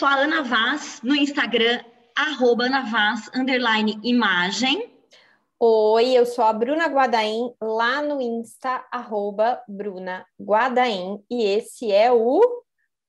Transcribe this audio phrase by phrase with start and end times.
[0.00, 1.84] sou a Ana Vaz no Instagram,
[2.16, 4.90] arroba Ana Vaz, underline imagem.
[5.58, 12.10] Oi, eu sou a Bruna Guadaim, lá no Insta, arroba Bruna Guadaim, e esse é
[12.10, 12.40] o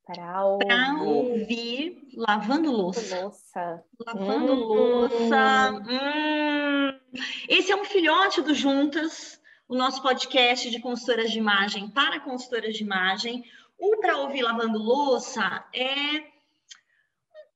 [0.05, 3.21] Pra ouvir, pra ouvir lavando louça.
[3.21, 3.84] louça.
[4.05, 4.58] Lavando hum.
[4.58, 5.71] louça.
[5.89, 7.00] Hum.
[7.48, 12.73] Esse é um filhote do Juntas, o nosso podcast de consultoras de imagem para consultoras
[12.76, 13.45] de imagem.
[13.80, 16.30] O Para Ouvir Lavando Louça é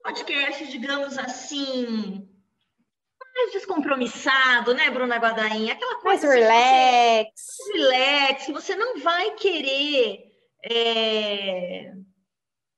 [0.05, 2.29] podcast, digamos assim,
[3.35, 5.71] mais descompromissado, né, Bruna Guadain?
[5.71, 7.31] Aquela coisa mais relax.
[7.35, 10.31] Você, relax, você não vai querer
[10.63, 11.91] é,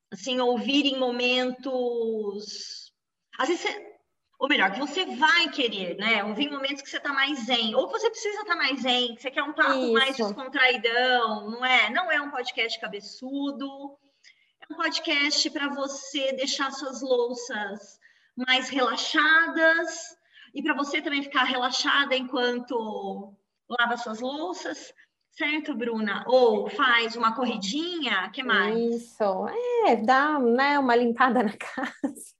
[0.09, 2.93] assim, ouvir em momentos.
[3.37, 3.97] Às vezes você,
[4.39, 6.23] ou melhor, que você vai querer, né?
[6.23, 8.79] Ouvir em momentos que você está mais zen, ou que você precisa estar tá mais
[8.79, 9.93] zen, que você quer um papo Isso.
[9.93, 11.89] mais descontraidão, não é?
[11.89, 13.99] Não é um podcast cabeçudo,
[14.69, 17.99] um podcast para você deixar suas louças
[18.35, 20.17] mais relaxadas
[20.53, 23.33] e para você também ficar relaxada enquanto
[23.69, 24.93] lava suas louças.
[25.31, 26.23] Certo, Bruna?
[26.27, 28.75] Ou faz uma corridinha, que mais?
[28.75, 29.47] Isso,
[29.85, 32.36] é, dá né, uma limpada na casa.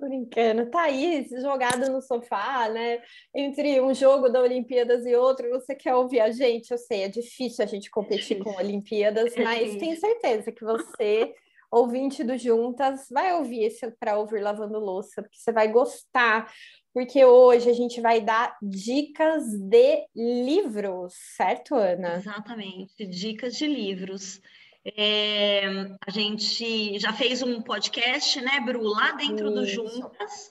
[0.00, 3.02] Brincando, tá aí jogado no sofá, né?
[3.34, 6.70] Entre um jogo da Olimpíadas e outro, você quer ouvir a gente?
[6.70, 11.34] Eu sei, é difícil a gente competir com Olimpíadas, é mas tenho certeza que você,
[11.70, 16.50] ouvinte do Juntas, vai ouvir esse para ouvir lavando louça, porque você vai gostar
[16.92, 22.16] porque hoje a gente vai dar dicas de livros, certo, Ana?
[22.16, 24.40] Exatamente, dicas de livros.
[24.84, 25.62] É,
[26.06, 29.54] a gente já fez um podcast, né, Bru, lá dentro Isso.
[29.54, 30.50] do Juntas.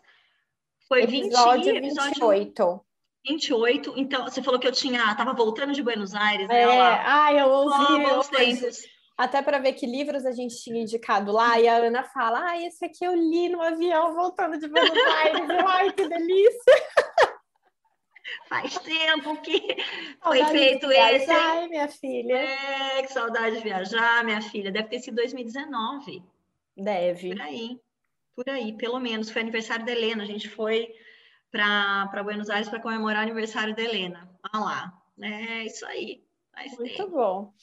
[0.88, 2.86] Foi episódio 20, episódio 28.
[3.28, 3.94] 28.
[3.98, 6.62] Então, você falou que eu tinha, estava voltando de Buenos Aires, né?
[6.62, 8.06] É, ai, eu ouvi.
[8.06, 8.80] Oh, bons tempos
[9.20, 12.66] até para ver que livros a gente tinha indicado lá, e a Ana fala: Ah,
[12.66, 15.50] esse aqui eu li no avião voltando de Buenos Aires.
[15.68, 16.73] ai, que delícia!
[18.48, 19.60] Faz tempo que
[20.24, 21.32] foi feito viajar, esse.
[21.32, 22.36] Ai, minha filha.
[22.36, 24.72] É, que saudade de viajar, minha filha.
[24.72, 26.24] Deve ter sido 2019.
[26.78, 27.30] Deve.
[27.30, 27.80] Por aí.
[28.36, 29.30] Por aí, pelo menos.
[29.30, 30.24] Foi aniversário da Helena.
[30.24, 30.94] A gente foi
[31.52, 34.30] para Buenos Aires para comemorar o aniversário da Helena.
[34.54, 35.02] Olha lá.
[35.22, 36.24] É isso aí.
[36.54, 37.12] Faz Muito tempo.
[37.12, 37.54] bom.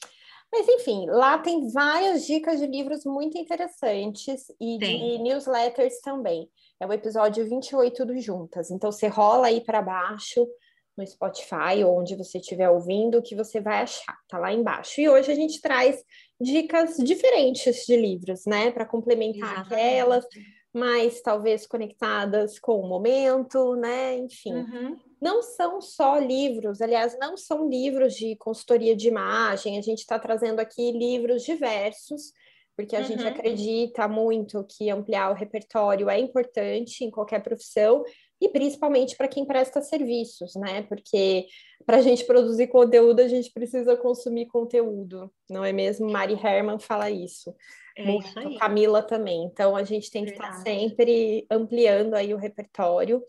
[0.51, 5.17] Mas enfim, lá tem várias dicas de livros muito interessantes e tem.
[5.17, 6.49] de newsletters também.
[6.79, 8.69] É o episódio 28 do Juntas.
[8.71, 10.47] Então você rola aí para baixo
[10.95, 14.99] no Spotify ou onde você estiver ouvindo, que você vai achar, tá lá embaixo.
[14.99, 16.03] E hoje a gente traz
[16.41, 19.73] dicas diferentes de livros, né, para complementar Exatamente.
[19.73, 20.25] aquelas
[20.73, 24.15] mais talvez conectadas com o momento, né?
[24.17, 24.53] Enfim.
[24.53, 29.99] Uhum não são só livros, aliás, não são livros de consultoria de imagem, a gente
[29.99, 32.33] está trazendo aqui livros diversos,
[32.77, 33.05] porque a uhum.
[33.05, 38.03] gente acredita muito que ampliar o repertório é importante em qualquer profissão,
[38.39, 40.83] e principalmente para quem presta serviços, né?
[40.83, 41.47] Porque
[41.85, 46.09] para a gente produzir conteúdo, a gente precisa consumir conteúdo, não é mesmo?
[46.09, 47.53] Mari Herman fala isso.
[47.97, 48.57] É muito, isso aí.
[48.59, 49.43] Camila também.
[49.45, 53.23] Então a gente tem que estar sempre ampliando aí o repertório.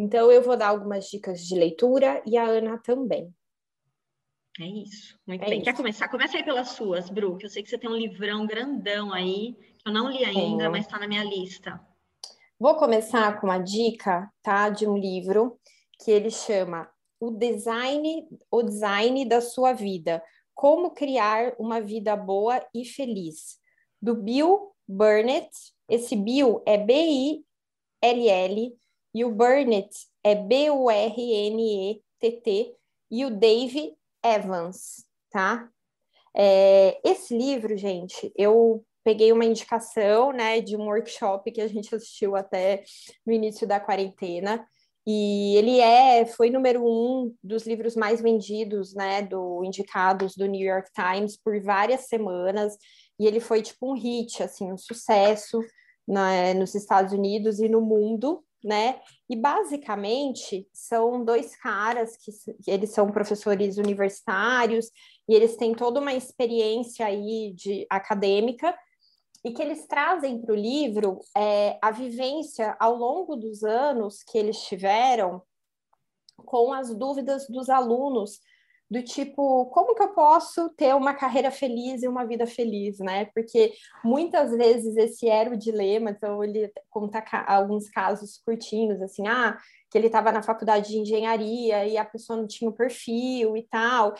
[0.00, 3.34] Então, eu vou dar algumas dicas de leitura e a Ana também.
[4.60, 5.18] É isso.
[5.26, 5.58] Muito é bem.
[5.58, 5.64] Isso.
[5.64, 6.08] Quer começar?
[6.08, 9.54] Começa aí pelas suas, Bru, que eu sei que você tem um livrão grandão aí,
[9.78, 10.68] que eu não li ainda, é.
[10.68, 11.80] mas está na minha lista.
[12.58, 14.68] Vou começar com uma dica, tá?
[14.68, 15.58] De um livro
[16.00, 20.22] que ele chama O Design, o Design da Sua Vida.
[20.54, 23.58] Como criar uma vida boa e feliz.
[24.02, 25.50] Do Bill Burnett.
[25.88, 28.76] Esse Bill é B-I-L-L
[29.14, 29.88] e o Burnett
[30.22, 30.78] é B-U-R-N-E-T-T,
[33.10, 35.68] e o Dave Evans, tá?
[36.36, 41.94] É, esse livro, gente, eu peguei uma indicação, né, de um workshop que a gente
[41.94, 42.84] assistiu até
[43.26, 44.66] no início da quarentena,
[45.06, 50.60] e ele é, foi número um dos livros mais vendidos, né, do indicados do New
[50.60, 52.76] York Times por várias semanas,
[53.18, 55.58] e ele foi tipo um hit, assim, um sucesso
[56.06, 59.00] né, nos Estados Unidos e no mundo, né?
[59.30, 62.32] E basicamente são dois caras que,
[62.66, 64.90] eles são professores universitários
[65.28, 68.76] e eles têm toda uma experiência aí de acadêmica
[69.44, 74.36] e que eles trazem para o livro é, a vivência ao longo dos anos que
[74.36, 75.42] eles tiveram
[76.44, 78.40] com as dúvidas dos alunos
[78.90, 83.26] do tipo, como que eu posso ter uma carreira feliz e uma vida feliz, né?
[83.26, 89.58] Porque muitas vezes esse era o dilema, então ele conta alguns casos curtinhos, assim, ah,
[89.90, 93.62] que ele estava na faculdade de engenharia e a pessoa não tinha o perfil e
[93.64, 94.14] tal.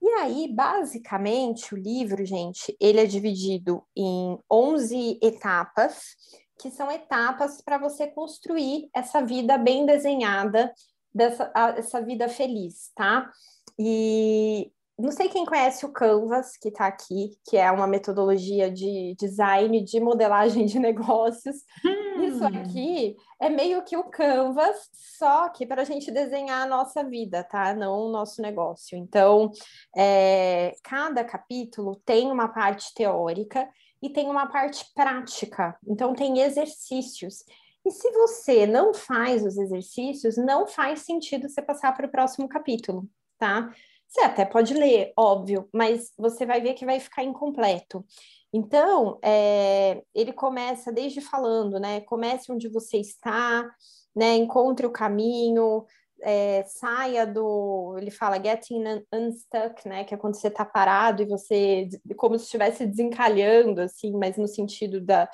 [0.00, 6.14] E aí, basicamente, o livro, gente, ele é dividido em 11 etapas,
[6.60, 10.72] que são etapas para você construir essa vida bem desenhada,
[11.12, 13.30] dessa, essa vida feliz, tá?
[13.78, 19.14] E não sei quem conhece o Canvas, que está aqui, que é uma metodologia de
[19.18, 21.56] design de modelagem de negócios.
[21.84, 22.22] Hum.
[22.22, 24.88] Isso aqui é meio que o Canvas,
[25.18, 27.74] só que para a gente desenhar a nossa vida, tá?
[27.74, 28.96] Não o nosso negócio.
[28.96, 29.50] Então,
[29.94, 33.68] é, cada capítulo tem uma parte teórica
[34.02, 35.76] e tem uma parte prática.
[35.86, 37.44] Então, tem exercícios.
[37.84, 42.48] E se você não faz os exercícios, não faz sentido você passar para o próximo
[42.48, 43.06] capítulo,
[43.38, 43.72] tá?
[44.08, 48.04] Você até pode ler, óbvio, mas você vai ver que vai ficar incompleto.
[48.52, 52.00] Então, é, ele começa desde falando, né?
[52.02, 53.68] Comece onde você está,
[54.14, 54.34] né?
[54.36, 55.84] Encontre o caminho,
[56.22, 57.96] é, saia do.
[57.98, 60.04] Ele fala getting unstuck, né?
[60.04, 64.48] Que é quando você está parado e você, como se estivesse desencalhando, assim, mas no
[64.48, 65.28] sentido da,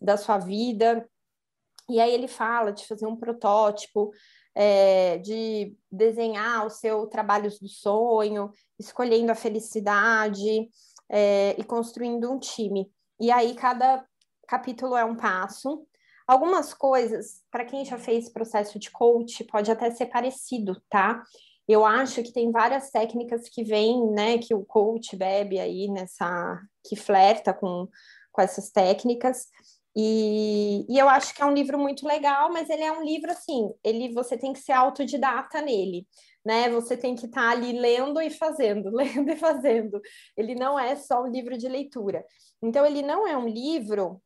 [0.00, 1.08] da sua vida.
[1.88, 4.10] E aí ele fala de fazer um protótipo,
[4.54, 10.68] é, de desenhar o seu trabalho do sonho, escolhendo a felicidade
[11.08, 12.90] é, e construindo um time.
[13.20, 14.04] E aí cada
[14.46, 15.86] capítulo é um passo.
[16.26, 21.22] Algumas coisas, para quem já fez processo de coach, pode até ser parecido, tá?
[21.66, 26.58] Eu acho que tem várias técnicas que vêm, né, que o coach bebe aí nessa,
[26.86, 27.86] que flerta com,
[28.32, 29.46] com essas técnicas.
[30.00, 33.32] E, e, eu acho que é um livro muito legal, mas ele é um livro
[33.32, 36.06] assim, ele você tem que ser autodidata nele,
[36.44, 36.68] né?
[36.70, 40.00] Você tem que estar tá ali lendo e fazendo, lendo e fazendo.
[40.36, 42.24] Ele não é só um livro de leitura.
[42.62, 44.22] Então ele não é um livro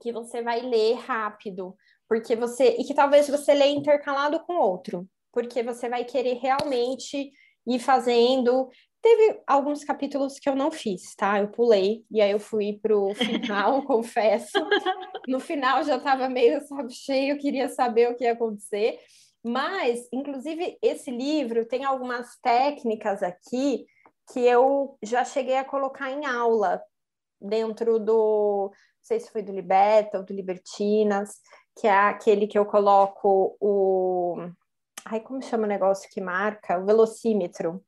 [0.00, 1.74] que você vai ler rápido,
[2.08, 7.32] porque você e que talvez você leia intercalado com outro, porque você vai querer realmente
[7.66, 8.68] ir fazendo
[9.02, 11.40] Teve alguns capítulos que eu não fiz, tá?
[11.40, 14.58] Eu pulei e aí eu fui pro final, confesso.
[15.26, 18.98] No final já estava meio sabe, cheio, queria saber o que ia acontecer.
[19.42, 23.86] Mas, inclusive, esse livro tem algumas técnicas aqui
[24.34, 26.82] que eu já cheguei a colocar em aula
[27.40, 31.40] dentro do, não sei se foi do Liberta ou do Libertinas,
[31.74, 34.36] que é aquele que eu coloco o,
[35.10, 36.78] ai, como chama o negócio que marca?
[36.78, 37.82] O velocímetro.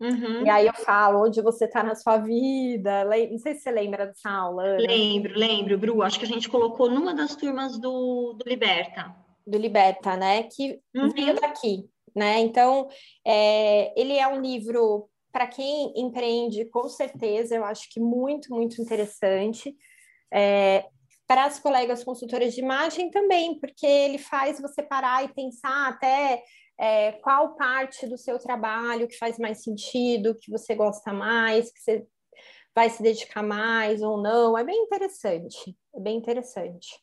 [0.00, 0.44] Uhum.
[0.44, 3.04] E aí eu falo onde você está na sua vida.
[3.30, 4.64] Não sei se você lembra dessa aula.
[4.64, 4.78] Ana.
[4.78, 6.02] Lembro, lembro, Bru.
[6.02, 9.14] Acho que a gente colocou numa das turmas do, do Liberta.
[9.46, 10.42] Do Liberta, né?
[10.42, 11.10] Que uhum.
[11.10, 12.40] veio daqui, né?
[12.40, 12.88] Então,
[13.24, 18.82] é, ele é um livro para quem empreende, com certeza, eu acho que muito, muito
[18.82, 19.74] interessante.
[20.30, 20.84] É,
[21.32, 26.44] para as colegas consultoras de imagem também, porque ele faz você parar e pensar até
[26.78, 31.80] é, qual parte do seu trabalho que faz mais sentido, que você gosta mais, que
[31.80, 32.06] você
[32.74, 34.58] vai se dedicar mais ou não.
[34.58, 37.02] É bem interessante, é bem interessante.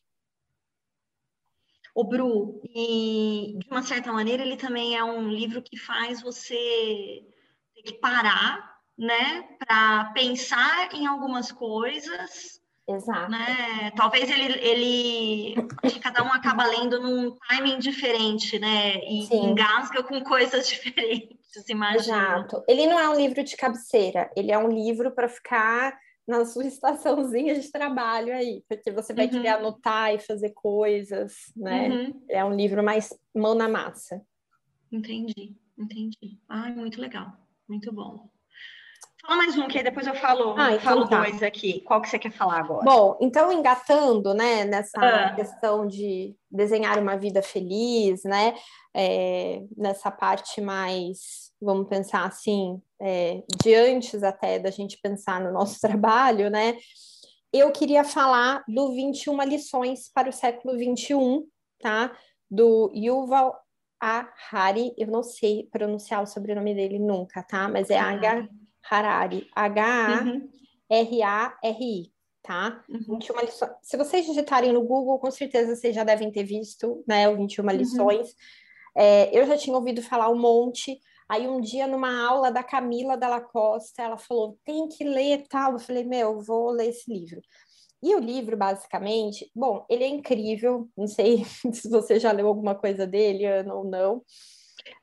[1.92, 7.26] O Bru, e de uma certa maneira ele também é um livro que faz você
[7.74, 12.59] ter que parar, né, para pensar em algumas coisas
[12.90, 13.30] Exato.
[13.30, 13.90] Né?
[13.96, 18.96] Talvez ele, ele acho que cada um acaba lendo num timing diferente, né?
[19.04, 19.50] E Sim.
[19.50, 22.16] engasga com coisas diferentes, imagina.
[22.16, 22.64] Exato.
[22.68, 26.64] Ele não é um livro de cabeceira, ele é um livro para ficar na sua
[26.66, 29.32] estaçãozinha de trabalho aí, porque você vai uhum.
[29.32, 31.88] querer anotar e fazer coisas, né?
[31.88, 32.24] Uhum.
[32.28, 34.20] É um livro mais mão na massa.
[34.90, 36.40] Entendi, entendi.
[36.48, 37.32] Ai, muito legal,
[37.68, 38.28] muito bom.
[39.30, 41.22] Fala mais um, que aí depois eu falo, ah, então falo tá.
[41.22, 41.82] dois aqui.
[41.82, 42.84] Qual que você quer falar agora?
[42.84, 45.34] Bom, então engatando, né, nessa ah.
[45.36, 48.56] questão de desenhar uma vida feliz, né,
[48.92, 55.52] é, nessa parte mais, vamos pensar assim, é, de antes até da gente pensar no
[55.52, 56.76] nosso trabalho, né,
[57.52, 61.46] eu queria falar do 21 lições para o século 21,
[61.80, 62.10] tá,
[62.50, 63.56] do Yuval
[64.02, 68.48] Harari, eu não sei pronunciar o sobrenome dele nunca, tá, mas é H
[68.88, 70.42] Harari, H-A-R-A-R-I,
[72.42, 72.82] tá?
[72.88, 73.18] Uhum.
[73.18, 73.72] 21 lições.
[73.82, 77.64] Se vocês digitarem no Google, com certeza vocês já devem ter visto, né, o 21
[77.64, 77.70] uhum.
[77.70, 78.34] lições.
[78.96, 80.98] É, eu já tinha ouvido falar um monte.
[81.28, 85.72] Aí um dia, numa aula da Camila Dalla Costa, ela falou, tem que ler tal.
[85.72, 87.40] Eu falei, meu, vou ler esse livro.
[88.02, 90.88] E o livro, basicamente, bom, ele é incrível.
[90.96, 94.22] Não sei se você já leu alguma coisa dele, Ana, ou não.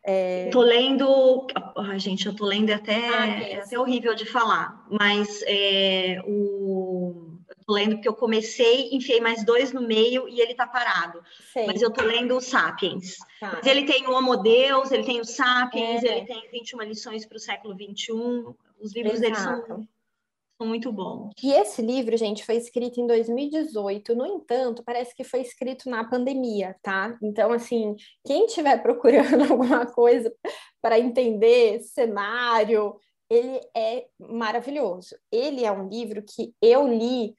[0.03, 0.49] É...
[0.51, 5.43] Tô lendo, ah, gente, eu tô lendo até, ah, é até horrível de falar, mas
[5.45, 10.65] é, o, tô lendo porque eu comecei, enfiei mais dois no meio e ele tá
[10.65, 11.21] parado.
[11.51, 11.67] Sei.
[11.67, 13.17] Mas eu tô lendo o Sapiens.
[13.41, 13.51] Tá.
[13.55, 16.17] Mas ele tem o Homo Deus, ele tem o Sapiens, é.
[16.17, 18.55] ele tem 21 lições para o século 21.
[18.79, 19.21] Os livros Exato.
[19.21, 19.87] dele são
[20.65, 21.31] muito bons.
[21.41, 24.15] E esse livro, gente, foi escrito em 2018.
[24.15, 27.17] No entanto, parece que foi escrito na pandemia, tá?
[27.21, 27.95] Então, assim,
[28.25, 30.33] quem estiver procurando alguma coisa
[30.81, 32.95] para entender cenário,
[33.29, 35.15] ele é maravilhoso.
[35.31, 37.35] Ele é um livro que eu li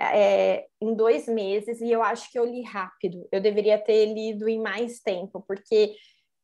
[0.00, 3.26] é, em dois meses e eu acho que eu li rápido.
[3.32, 5.96] Eu deveria ter lido em mais tempo, porque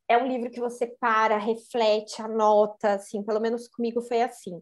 [0.08, 4.60] é um livro que você para, reflete, anota, assim, pelo menos comigo foi assim.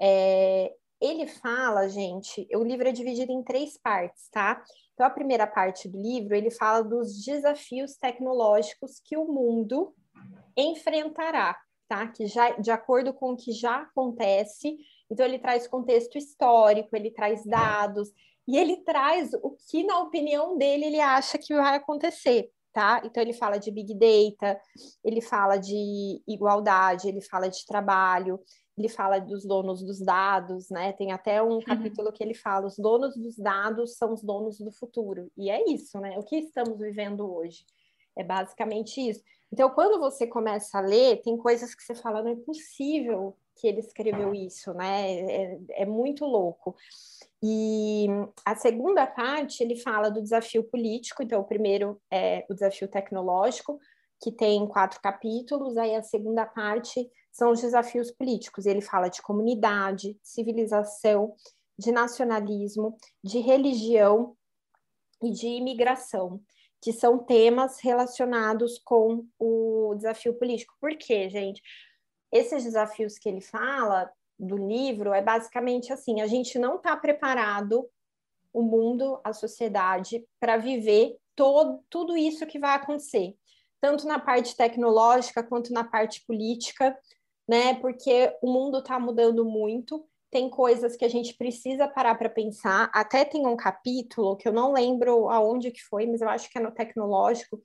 [0.00, 4.62] É, ele fala, gente, o livro é dividido em três partes, tá?
[4.94, 9.94] Então, a primeira parte do livro, ele fala dos desafios tecnológicos que o mundo
[10.56, 11.56] enfrentará,
[11.88, 12.08] tá?
[12.08, 14.76] Que já, de acordo com o que já acontece.
[15.08, 18.10] Então, ele traz contexto histórico, ele traz dados,
[18.46, 23.00] e ele traz o que, na opinião dele, ele acha que vai acontecer, tá?
[23.04, 24.60] Então, ele fala de Big Data,
[25.04, 28.40] ele fala de igualdade, ele fala de trabalho,
[28.78, 30.92] ele fala dos donos dos dados, né?
[30.92, 31.60] Tem até um uhum.
[31.60, 35.30] capítulo que ele fala: os donos dos dados são os donos do futuro.
[35.36, 36.18] E é isso, né?
[36.18, 37.64] O que estamos vivendo hoje.
[38.16, 39.22] É basicamente isso.
[39.52, 43.66] Então, quando você começa a ler, tem coisas que você fala, não é possível que
[43.66, 45.12] ele escreveu isso, né?
[45.12, 46.76] É, é muito louco.
[47.42, 48.06] E
[48.44, 51.22] a segunda parte, ele fala do desafio político.
[51.22, 53.80] Então, o primeiro é o desafio tecnológico,
[54.20, 55.76] que tem quatro capítulos.
[55.76, 58.66] Aí, a segunda parte são os desafios políticos.
[58.66, 61.34] Ele fala de comunidade, civilização,
[61.78, 64.36] de nacionalismo, de religião
[65.22, 66.40] e de imigração,
[66.80, 70.74] que são temas relacionados com o desafio político.
[70.80, 71.62] Por quê, gente?
[72.32, 77.88] Esses desafios que ele fala do livro é basicamente assim: a gente não está preparado,
[78.52, 83.36] o mundo, a sociedade, para viver todo, tudo isso que vai acontecer,
[83.80, 86.96] tanto na parte tecnológica quanto na parte política,
[87.48, 87.74] né?
[87.74, 92.90] Porque o mundo está mudando muito, tem coisas que a gente precisa parar para pensar.
[92.92, 96.58] Até tem um capítulo que eu não lembro aonde que foi, mas eu acho que
[96.58, 97.60] é no tecnológico,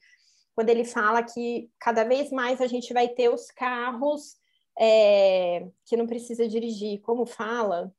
[0.56, 4.38] quando ele fala que cada vez mais a gente vai ter os carros
[4.80, 7.94] é, que não precisa dirigir, como fala?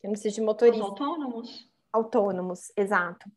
[0.00, 0.84] Que não precisa de motorista.
[0.84, 1.68] Autônomos.
[1.92, 3.28] Autônomos, exato.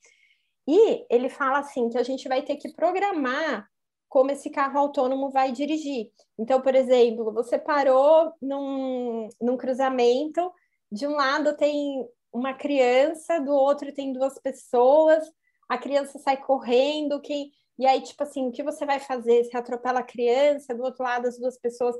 [0.67, 3.70] E ele fala assim que a gente vai ter que programar
[4.11, 6.11] como esse carro autônomo vai dirigir.
[6.37, 10.51] Então, por exemplo, você parou num, num cruzamento,
[10.91, 15.23] de um lado tem uma criança, do outro tem duas pessoas,
[15.69, 17.53] a criança sai correndo, quem...
[17.79, 19.45] e aí, tipo assim, o que você vai fazer?
[19.45, 21.95] Você atropela a criança, do outro lado as duas pessoas.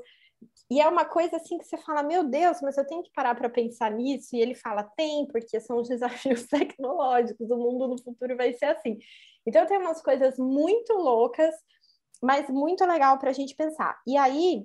[0.70, 3.34] E é uma coisa assim que você fala, meu Deus, mas eu tenho que parar
[3.34, 4.36] para pensar nisso.
[4.36, 8.66] E ele fala, tem, porque são os desafios tecnológicos, o mundo no futuro vai ser
[8.66, 8.98] assim.
[9.46, 11.54] Então tem umas coisas muito loucas
[12.22, 14.00] mas muito legal para a gente pensar.
[14.06, 14.64] E aí,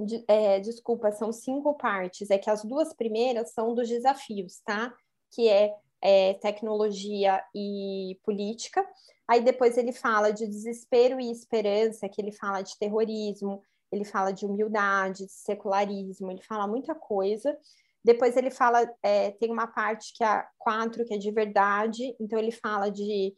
[0.00, 4.92] de, é, desculpa, são cinco partes, é que as duas primeiras são dos desafios, tá?
[5.30, 8.86] Que é, é tecnologia e política.
[9.28, 14.32] Aí depois ele fala de desespero e esperança, que ele fala de terrorismo, ele fala
[14.32, 17.56] de humildade, de secularismo, ele fala muita coisa.
[18.02, 22.38] Depois ele fala, é, tem uma parte que é quatro, que é de verdade, então
[22.38, 23.36] ele fala de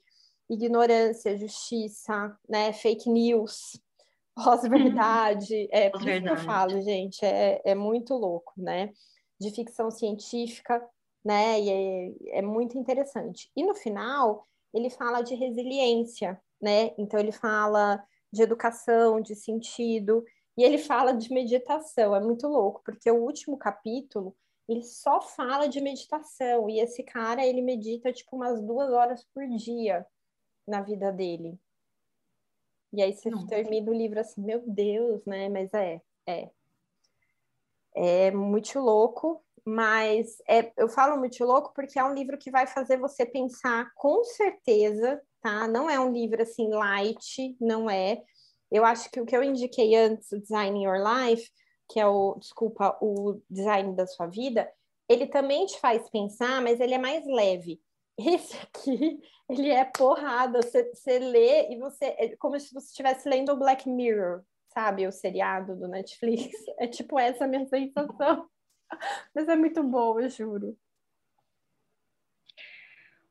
[0.49, 3.81] ignorância, justiça, né, fake news,
[4.35, 8.93] pós-verdade, é por isso que eu falo, gente, é, é muito louco, né,
[9.41, 10.85] de ficção científica,
[11.25, 13.51] né, e é, é muito interessante.
[13.57, 20.25] E no final, ele fala de resiliência, né, então ele fala de educação, de sentido,
[20.57, 24.37] e ele fala de meditação, é muito louco, porque o último capítulo,
[24.69, 29.47] ele só fala de meditação, e esse cara, ele medita, tipo, umas duas horas por
[29.49, 30.07] dia,
[30.67, 31.59] na vida dele.
[32.93, 33.47] E aí você Não.
[33.47, 35.49] termina o livro assim, meu Deus, né?
[35.49, 36.51] Mas é, é.
[37.97, 42.67] É muito louco, mas é, eu falo muito louco porque é um livro que vai
[42.67, 45.67] fazer você pensar com certeza, tá?
[45.69, 48.23] Não é um livro assim light, não é.
[48.71, 51.49] Eu acho que o que eu indiquei antes, o Design Your Life,
[51.89, 54.71] que é o, desculpa, o design da sua vida,
[55.09, 57.81] ele também te faz pensar, mas ele é mais leve.
[58.17, 60.63] Esse aqui, ele é porrada.
[60.63, 62.07] Você, você lê e você.
[62.19, 65.07] É como se você estivesse lendo o Black Mirror, sabe?
[65.07, 66.55] O seriado do Netflix.
[66.79, 68.49] É tipo essa a minha sensação.
[69.35, 70.77] Mas é muito bom, eu juro.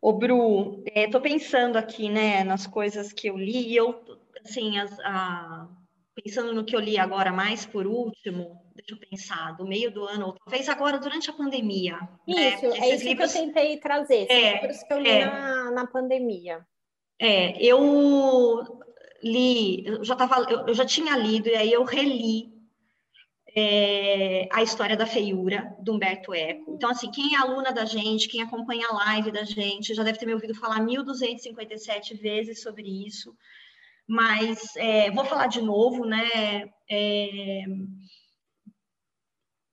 [0.01, 4.03] Ô, Bru, é, tô pensando aqui, né, nas coisas que eu li, e eu,
[4.43, 5.69] assim, as, a,
[6.15, 10.05] pensando no que eu li agora mais por último, deixa eu pensar, do meio do
[10.05, 11.97] ano, ou talvez agora durante a pandemia.
[12.27, 12.55] Né?
[12.55, 12.79] Isso, né?
[12.79, 13.31] é isso livros...
[13.31, 16.65] que eu tentei trazer, é, livros que eu li é, na, na pandemia.
[17.19, 18.63] É, eu
[19.23, 22.51] li, eu já, tava, eu, eu já tinha lido, e aí eu reli
[23.55, 26.73] é, a história da feiura, do Humberto Eco.
[26.73, 30.17] Então, assim, quem é aluna da gente, quem acompanha a live da gente, já deve
[30.17, 33.35] ter me ouvido falar 1.257 vezes sobre isso
[34.07, 36.69] mas é, vou falar de novo, né?
[36.89, 37.63] É,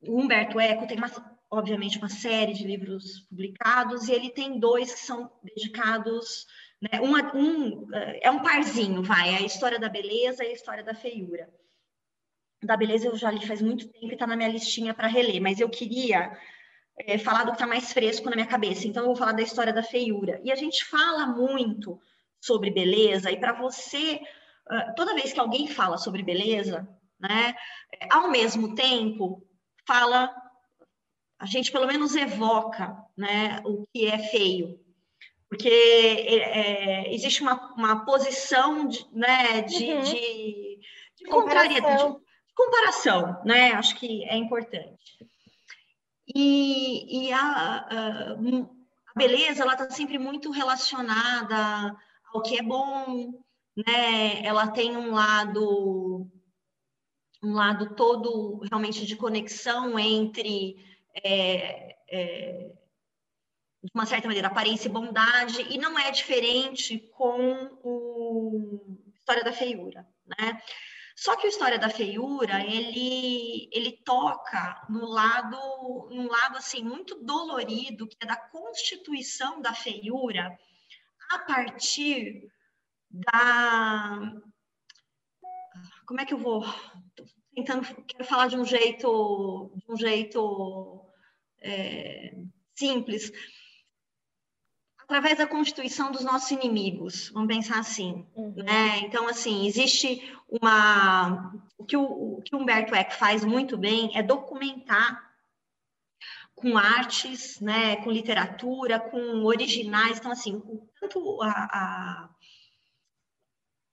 [0.02, 1.10] o Humberto Eco tem, uma,
[1.50, 6.46] obviamente, uma série de livros publicados e ele tem dois que são dedicados,
[6.80, 7.00] né?
[7.00, 7.88] Um, um,
[8.20, 11.52] é um parzinho, vai, a história da beleza e a história da feiura.
[12.62, 15.40] Da beleza eu já li faz muito tempo e está na minha listinha para reler,
[15.40, 16.36] mas eu queria
[16.98, 19.42] é, falar do que está mais fresco na minha cabeça, então eu vou falar da
[19.42, 20.40] história da feiura.
[20.44, 22.00] E a gente fala muito
[22.40, 24.20] sobre beleza, e para você,
[24.96, 27.54] toda vez que alguém fala sobre beleza, né,
[28.10, 29.46] ao mesmo tempo,
[29.86, 30.34] fala,
[31.38, 34.80] a gente pelo menos evoca né, o que é feio.
[35.48, 40.00] Porque é, é existe uma, uma posição de, né, de, uhum.
[40.02, 40.78] de,
[41.16, 42.20] de, comparação.
[42.20, 43.72] de comparação, né?
[43.72, 45.18] Acho que é importante.
[46.34, 51.96] E, e a, a, a beleza, ela está sempre muito relacionada
[52.32, 53.42] ao que é bom,
[53.76, 54.44] né?
[54.44, 56.30] Ela tem um lado
[57.42, 60.76] um lado todo realmente de conexão entre
[61.24, 62.72] é, é,
[63.82, 69.52] de uma certa maneira aparência e bondade e não é diferente com o História da
[69.52, 70.60] Feiura, né?
[71.16, 77.22] Só que o História da Feiura, ele, ele toca no lado, num lado assim muito
[77.22, 80.58] dolorido, que é da constituição da feiura,
[81.30, 82.50] a partir
[83.10, 84.32] da.
[86.04, 86.64] Como é que eu vou?
[87.14, 91.06] Tô tentando, quero falar de um jeito, de um jeito
[91.60, 92.34] é,
[92.74, 93.32] simples.
[94.98, 98.26] Através da constituição dos nossos inimigos, vamos pensar assim.
[98.34, 98.52] Uhum.
[98.62, 99.00] Né?
[99.00, 101.52] Então, assim, existe uma.
[101.78, 105.29] O que o, o que Humberto Eco faz muito bem é documentar
[106.60, 110.18] com artes, né, com literatura, com originais.
[110.18, 110.62] Então, assim,
[111.00, 112.30] tanto a, a,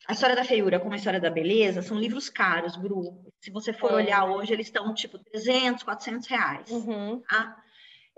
[0.08, 3.26] a, história da feiura como a história da beleza são livros caros, Bru.
[3.40, 3.96] Se você for é.
[3.96, 6.70] olhar hoje, eles estão tipo 300, 400 reais.
[6.70, 7.22] Uhum.
[7.22, 7.58] Tá?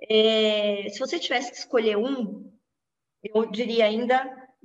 [0.01, 2.51] É, se você tivesse que escolher um,
[3.23, 4.17] eu diria ainda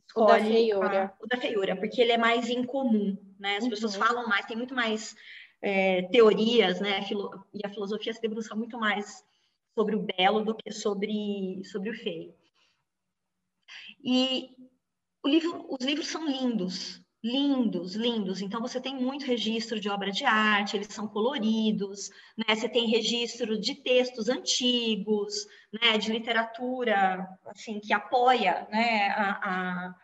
[0.06, 3.56] escolhe o da feiura, a, o da feiura porque ele é mais incomum, né?
[3.56, 3.70] As uhum.
[3.70, 5.14] pessoas falam mais, tem muito mais
[5.60, 7.00] é, teorias, né?
[7.52, 9.24] E a filosofia se debruça muito mais
[9.74, 12.34] sobre o belo do que sobre, sobre o feio.
[14.02, 14.50] E
[15.24, 18.42] livro, os livros são lindos, lindos, lindos.
[18.42, 22.54] Então você tem muito registro de obra de arte, eles são coloridos, né?
[22.54, 25.96] Você tem registro de textos antigos, né?
[25.96, 29.08] De literatura, assim, que apoia, né?
[29.08, 29.94] A, a,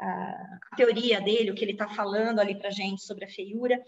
[0.00, 3.80] a, teoria dele, o que ele está falando ali para gente sobre a feiura.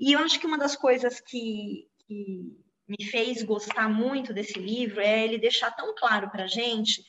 [0.00, 5.00] E eu acho que uma das coisas que, que me fez gostar muito desse livro
[5.00, 7.04] é ele deixar tão claro para a gente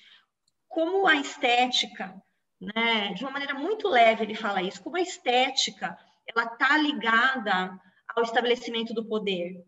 [0.68, 2.14] como a estética,
[2.60, 7.80] né, de uma maneira muito leve ele fala isso, como a estética ela está ligada
[8.10, 9.64] ao estabelecimento do poder.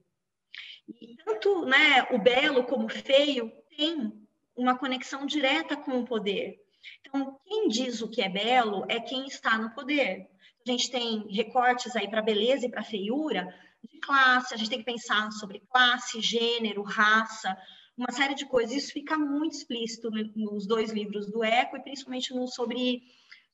[0.88, 4.12] E tanto né, o belo como o feio tem
[4.56, 6.58] uma conexão direta com o poder.
[7.02, 10.28] Então, quem diz o que é belo é quem está no poder.
[10.65, 14.80] A gente tem recortes aí para beleza e para feiura, de classe, a gente tem
[14.80, 17.58] que pensar sobre classe, gênero, raça,
[17.98, 18.76] uma série de coisas.
[18.76, 23.02] Isso fica muito explícito nos dois livros do Eco e principalmente no sobre,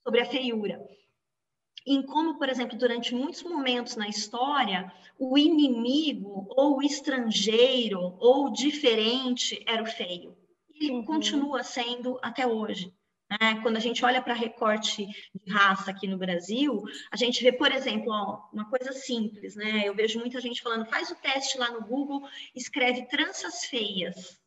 [0.03, 0.79] sobre a feiura.
[1.85, 8.45] Em como, por exemplo, durante muitos momentos na história, o inimigo ou o estrangeiro ou
[8.45, 10.37] o diferente era o feio.
[10.69, 11.03] E uhum.
[11.03, 12.93] continua sendo até hoje.
[13.39, 13.59] Né?
[13.61, 17.71] Quando a gente olha para recorte de raça aqui no Brasil, a gente vê, por
[17.71, 19.83] exemplo, ó, uma coisa simples, né?
[19.85, 24.39] Eu vejo muita gente falando, faz o teste lá no Google, escreve tranças feias.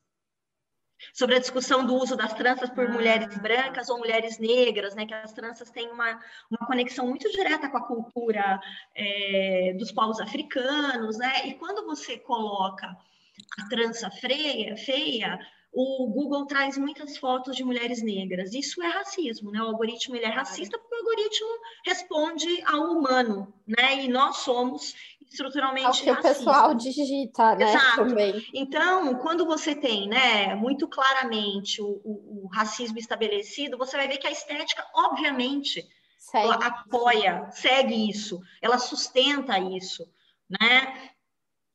[1.13, 2.91] Sobre a discussão do uso das tranças por ah.
[2.91, 5.05] mulheres brancas ou mulheres negras, né?
[5.05, 6.21] Que as tranças têm uma,
[6.51, 8.61] uma conexão muito direta com a cultura
[8.95, 11.49] é, dos povos africanos, né?
[11.49, 15.39] E quando você coloca a trança feia, feia
[15.79, 18.55] o Google traz muitas fotos de mulheres negras.
[18.55, 19.61] Isso é racismo, né?
[19.61, 21.49] O algoritmo ele é racista porque o algoritmo
[21.85, 24.03] responde ao humano, né?
[24.03, 24.95] E nós somos
[25.31, 26.15] estruturalmente racistas.
[26.15, 27.75] o que o pessoal digita, né?
[27.75, 28.09] Exato.
[28.09, 28.47] Também.
[28.55, 34.17] Então, quando você tem, né, muito claramente o, o, o racismo estabelecido, você vai ver
[34.17, 35.87] que a estética, obviamente,
[36.17, 36.43] segue.
[36.43, 40.09] ela apoia, segue isso, ela sustenta isso,
[40.49, 41.11] né?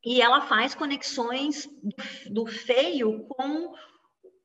[0.03, 1.69] E ela faz conexões
[2.25, 3.71] do feio com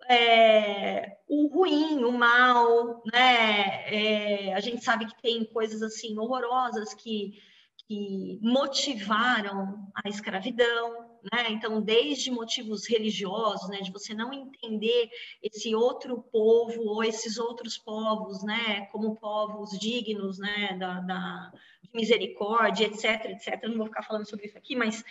[0.09, 3.92] é, o ruim, o mal, né?
[3.92, 7.35] É, a gente sabe que tem coisas assim horrorosas que,
[7.87, 11.51] que motivaram a escravidão, né?
[11.51, 15.11] Então, desde motivos religiosos, né, de você não entender
[15.42, 21.90] esse outro povo ou esses outros povos, né, como povos dignos, né, da, da de
[21.92, 23.59] misericórdia, etc, etc.
[23.62, 25.05] Eu não vou ficar falando sobre isso aqui, mas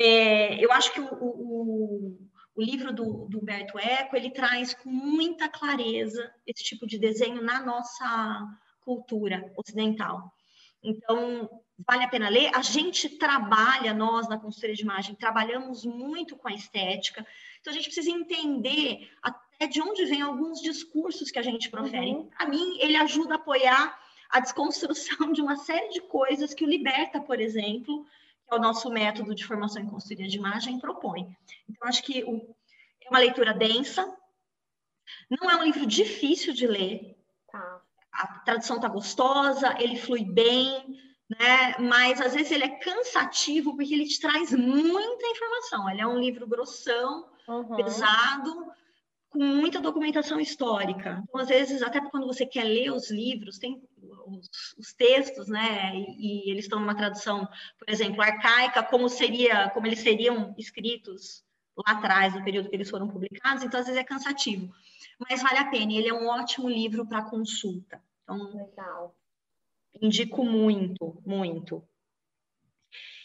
[0.00, 2.18] é, eu acho que o, o,
[2.58, 7.40] o livro do, do Humberto Eco ele traz com muita clareza esse tipo de desenho
[7.40, 8.48] na nossa
[8.80, 10.34] cultura ocidental.
[10.82, 11.48] Então,
[11.86, 12.50] vale a pena ler.
[12.52, 17.24] A gente trabalha, nós na consultoria de imagem, trabalhamos muito com a estética,
[17.60, 22.10] então a gente precisa entender até de onde vem alguns discursos que a gente profere.
[22.10, 22.26] Uhum.
[22.26, 23.96] Para mim, ele ajuda a apoiar
[24.30, 28.04] a desconstrução de uma série de coisas que o Liberta, por exemplo,
[28.48, 31.36] que é o nosso método de formação em consultoria de imagem, propõe.
[31.68, 32.56] Então, acho que o,
[33.04, 34.10] é uma leitura densa,
[35.30, 37.16] não é um livro difícil de ler,
[37.50, 37.82] tá.
[38.12, 41.76] a tradução está gostosa, ele flui bem, né?
[41.78, 45.88] Mas às vezes ele é cansativo porque ele te traz muita informação.
[45.90, 47.76] Ele é um livro grossão, uhum.
[47.76, 48.66] pesado,
[49.30, 51.22] com muita documentação histórica.
[51.28, 53.82] Então, às vezes, até quando você quer ler os livros, tem
[54.26, 55.94] os, os textos, né?
[55.94, 57.46] E, e eles estão numa tradução,
[57.78, 61.44] por exemplo, arcaica, como seria, como eles seriam escritos
[61.76, 63.62] lá atrás, no período que eles foram publicados.
[63.62, 64.72] Então, às vezes é cansativo,
[65.18, 65.92] mas vale a pena.
[65.92, 68.02] Ele é um ótimo livro para consulta.
[68.22, 69.14] Então, Legal.
[70.00, 71.82] Indico muito, muito.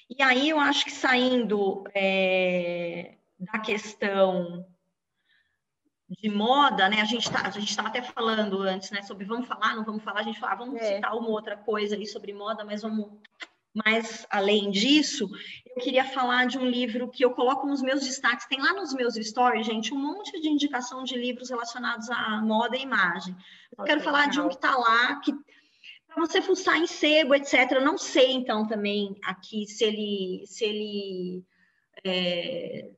[0.09, 4.65] E aí eu acho que saindo é, da questão
[6.21, 7.01] de moda, né?
[7.01, 9.01] A gente tá, a gente estava até falando antes, né?
[9.01, 10.95] Sobre vamos falar, não vamos falar, a gente fala, vamos é.
[10.95, 13.11] citar uma outra coisa aí sobre moda, mas vamos
[13.73, 15.27] mais além disso,
[15.65, 18.93] eu queria falar de um livro que eu coloco nos meus destaques, tem lá nos
[18.93, 23.35] meus stories, gente, um monte de indicação de livros relacionados à moda e imagem.
[23.75, 25.33] Eu quero falar de um que está lá, que
[26.13, 27.71] para você fuçar em sebo, etc.
[27.71, 30.43] Eu não sei, então, também aqui se ele.
[30.45, 31.43] Se ele
[32.05, 32.91] é,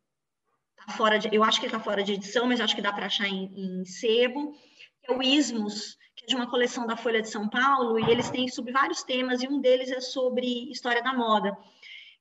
[0.91, 3.05] fora de, eu acho que ele está fora de edição, mas acho que dá para
[3.05, 4.55] achar em, em sebo.
[5.03, 8.29] É o Ismos, que é de uma coleção da Folha de São Paulo, e eles
[8.29, 11.57] têm sobre vários temas, e um deles é sobre história da moda.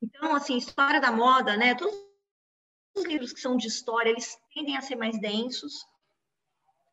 [0.03, 1.75] Então, assim, história da moda, né?
[1.75, 1.95] Todos
[2.95, 5.87] os livros que são de história, eles tendem a ser mais densos,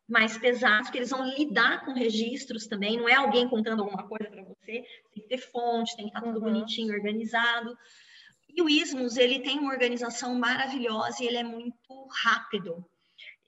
[0.07, 4.29] mais pesados, que eles vão lidar com registros também, não é alguém contando alguma coisa
[4.29, 6.53] para você, tem que ter fonte, tem que estar tudo uhum.
[6.53, 7.77] bonitinho, organizado.
[8.55, 12.85] E o Ismos, ele tem uma organização maravilhosa e ele é muito rápido.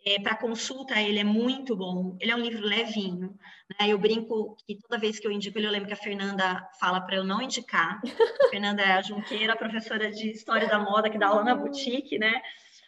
[0.05, 2.17] É, para consulta, ele é muito bom.
[2.19, 3.37] Ele é um livro levinho.
[3.79, 3.87] Né?
[3.87, 6.99] Eu brinco que toda vez que eu indico ele, eu lembro que a Fernanda fala
[7.01, 8.01] para eu não indicar.
[8.45, 12.19] A Fernanda é a Junqueira, professora de História da Moda, que dá aula na boutique,
[12.19, 12.41] né?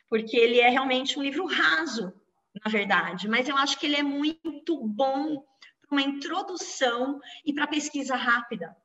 [0.10, 2.14] Porque ele é realmente um livro raso
[2.64, 5.44] na verdade, mas eu acho que ele é muito bom
[5.82, 8.76] para uma introdução e para pesquisa rápida.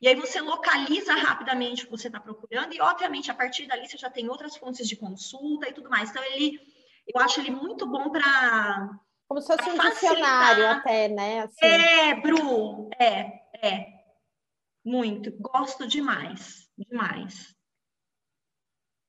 [0.00, 3.88] E aí você localiza rapidamente o que você está procurando e, obviamente, a partir dali
[3.88, 6.10] você já tem outras fontes de consulta e tudo mais.
[6.10, 6.58] Então, ele,
[7.06, 11.40] eu acho ele muito bom para como se fosse um dicionário até, né?
[11.40, 11.66] Assim.
[11.66, 13.96] É, Bru, é, é.
[14.84, 15.32] Muito.
[15.40, 17.56] Gosto demais, demais.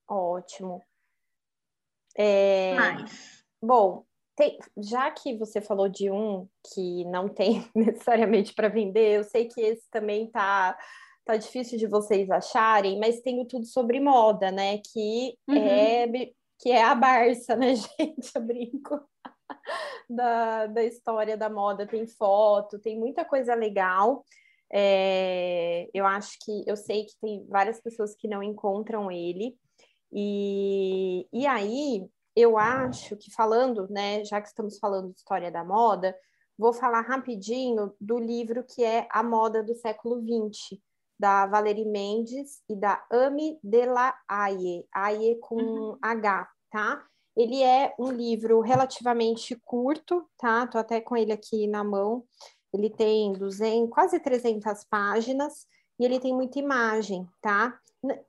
[0.10, 0.84] Ótimo.
[2.18, 2.74] É...
[2.74, 3.46] Mais.
[3.62, 4.07] Bom,
[4.38, 9.48] tem, já que você falou de um que não tem necessariamente para vender, eu sei
[9.48, 10.78] que esse também tá
[11.26, 14.78] tá difícil de vocês acharem, mas tem tudo sobre moda, né?
[14.78, 15.58] Que uhum.
[15.58, 16.08] é
[16.58, 18.32] que é a Barça, né, gente?
[18.34, 19.02] Eu brinco.
[20.10, 24.24] da, da história da moda, tem foto, tem muita coisa legal.
[24.72, 29.58] É, eu acho que eu sei que tem várias pessoas que não encontram ele.
[30.14, 35.66] E, e aí eu acho que falando, né, já que estamos falando de história da
[35.66, 36.16] moda,
[36.56, 40.80] vou falar rapidinho do livro que é A Moda do Século XX,
[41.20, 45.98] da Valerie Mendes e da Ame de la Aie, Aie com uhum.
[46.00, 47.04] H, tá?
[47.36, 50.68] Ele é um livro relativamente curto, tá?
[50.68, 52.24] Tô até com ele aqui na mão.
[52.72, 55.66] Ele tem 200, quase 300 páginas
[56.00, 57.80] e ele tem muita imagem, tá?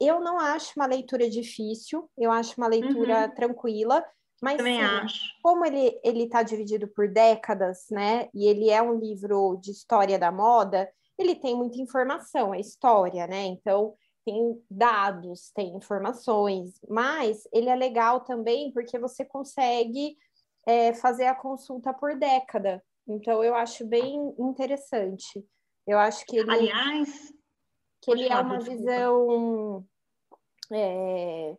[0.00, 3.34] Eu não acho uma leitura difícil, eu acho uma leitura uhum.
[3.34, 4.04] tranquila,
[4.42, 5.20] mas Também sim, acho.
[5.42, 8.28] como ele ele está dividido por décadas, né?
[8.32, 13.26] E ele é um livro de história da moda, ele tem muita informação, é história,
[13.26, 13.44] né?
[13.46, 20.16] Então tem dados, tem informações, mas ele é legal também porque você consegue
[20.66, 22.82] é, fazer a consulta por década.
[23.06, 25.44] Então eu acho bem interessante.
[25.86, 26.50] Eu acho que ele.
[26.50, 27.32] Aliás.
[28.00, 28.80] Que ele é uma desculpa.
[28.80, 29.86] visão.
[30.72, 31.56] É,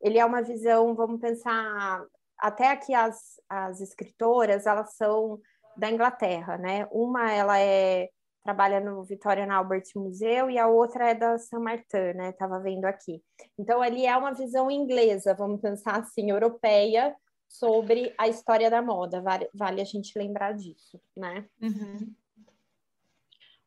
[0.00, 2.04] ele é uma visão, vamos pensar,
[2.38, 5.40] até aqui as, as escritoras, elas são
[5.76, 6.88] da Inglaterra, né?
[6.90, 8.08] Uma, ela é
[8.42, 12.32] trabalha no Victoria Albert Museu e a outra é da Saint Martin, né?
[12.32, 13.22] Tava vendo aqui.
[13.58, 17.14] Então ali é uma visão inglesa, vamos pensar assim, europeia
[17.46, 19.20] sobre a história da moda.
[19.20, 21.46] Vale, vale a gente lembrar disso, né?
[21.60, 22.14] Uhum.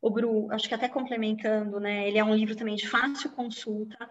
[0.01, 2.07] O Bru, acho que até complementando, né?
[2.07, 4.09] Ele é um livro também de fácil consulta.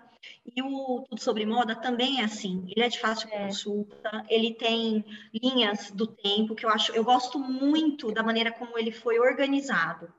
[0.55, 2.65] E o Tudo Sobre Moda também é assim.
[2.69, 3.47] Ele é de fácil é.
[3.47, 4.25] consulta.
[4.29, 6.93] Ele tem linhas do tempo que eu acho.
[6.93, 10.13] Eu gosto muito da maneira como ele foi organizado.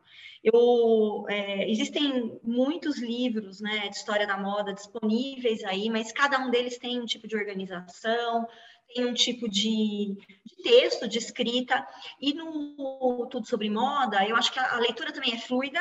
[0.43, 6.49] Eu, é, existem muitos livros né, de história da moda disponíveis aí, mas cada um
[6.49, 8.47] deles tem um tipo de organização,
[8.93, 11.85] tem um tipo de, de, texto, de escrita,
[12.19, 15.79] e no Tudo Sobre Moda, eu acho que a, a leitura também é fluida,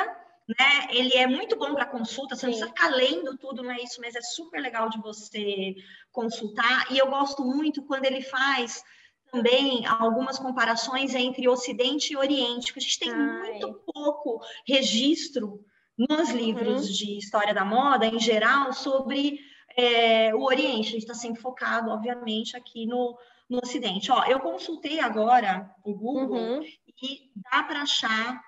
[0.49, 0.88] né?
[0.90, 2.46] Ele é muito bom para consulta, você Sim.
[2.46, 5.75] não precisa ficar lendo tudo, não é isso, mas é super legal de você
[6.11, 8.83] consultar, e eu gosto muito quando ele faz
[9.31, 13.53] também algumas comparações entre Ocidente e Oriente, porque a gente tem Ai.
[13.53, 15.64] muito pouco registro
[15.96, 16.92] nos livros uhum.
[16.92, 19.38] de história da moda, em geral, sobre
[19.81, 20.88] é, o Oriente.
[20.88, 24.11] A gente está sempre focado, obviamente, aqui no, no Ocidente.
[24.12, 26.62] Ó, eu consultei agora o Google uhum.
[27.03, 28.43] e dá para achar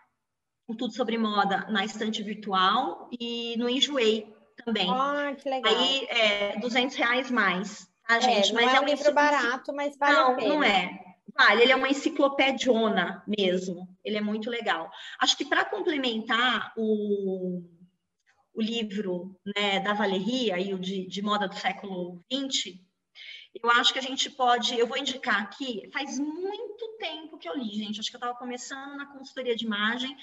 [0.79, 4.33] tudo sobre moda na estante virtual e no Enjoei
[4.65, 4.89] também.
[4.91, 5.75] Ah, que legal.
[5.75, 8.51] Aí, é, 200 reais mais tá, gente?
[8.51, 10.37] É, mas é, é um livro barato, mas vale não.
[10.37, 10.99] Não, é.
[11.35, 13.89] Vale, ele é uma enciclopédiona mesmo.
[14.05, 14.91] Ele é muito legal.
[15.19, 17.63] Acho que para complementar o,
[18.55, 22.79] o livro né, da Valeria e o de, de moda do século XX,
[23.55, 24.79] eu acho que a gente pode.
[24.79, 28.01] Eu vou indicar aqui, faz muito tempo que eu li, gente.
[28.01, 30.17] Acho que eu estava começando na consultoria de imagem.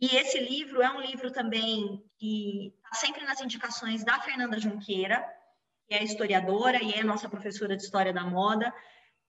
[0.00, 5.24] E esse livro é um livro também que está sempre nas indicações da Fernanda Junqueira
[5.86, 8.72] que é historiadora e é nossa professora de História da Moda,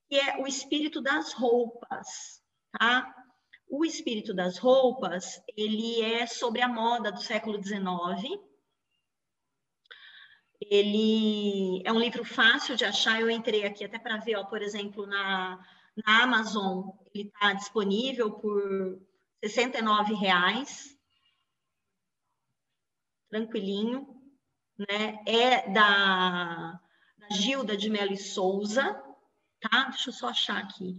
[0.08, 2.40] que é o espírito das roupas,
[2.78, 3.14] tá?
[3.68, 8.40] O espírito das roupas, ele é sobre a moda do século XIX.
[10.60, 13.20] Ele é um livro fácil de achar.
[13.20, 15.58] Eu entrei aqui até para ver, ó, por exemplo, na,
[15.96, 18.62] na Amazon, ele está disponível por
[19.42, 20.96] R$ 69,00.
[23.28, 24.16] Tranquilinho
[24.78, 25.22] né?
[25.26, 26.80] É da,
[27.18, 29.02] da Gilda de Mello e Souza,
[29.68, 29.84] tá?
[29.84, 30.96] Deixa eu só achar aqui.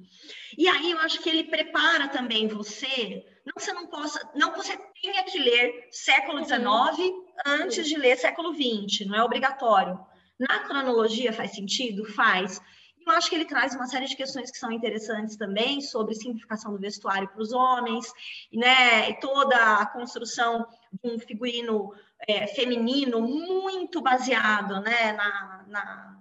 [0.58, 4.52] E aí eu acho que ele prepara também você, não que você não possa, não
[4.52, 7.26] que você tenha que ler século XIX uhum.
[7.46, 10.00] antes de ler século XX, não é obrigatório.
[10.40, 12.06] Na cronologia faz sentido?
[12.06, 12.62] Faz.
[13.06, 16.74] Eu acho que ele traz uma série de questões que são interessantes também sobre simplificação
[16.74, 18.06] do vestuário para os homens,
[18.52, 19.10] né?
[19.10, 21.94] E toda a construção de um figurino
[22.28, 26.18] é, feminino muito baseado né, na, na,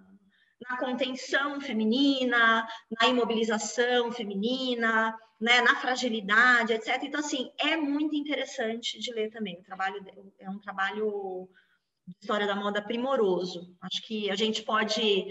[0.60, 2.66] na, contenção feminina,
[3.00, 7.02] na imobilização feminina, né, na fragilidade, etc.
[7.02, 9.58] Então, assim, é muito interessante de ler também.
[9.58, 10.04] O trabalho
[10.38, 11.48] é um trabalho
[12.06, 13.74] de história da moda primoroso.
[13.82, 15.26] Acho que a gente pode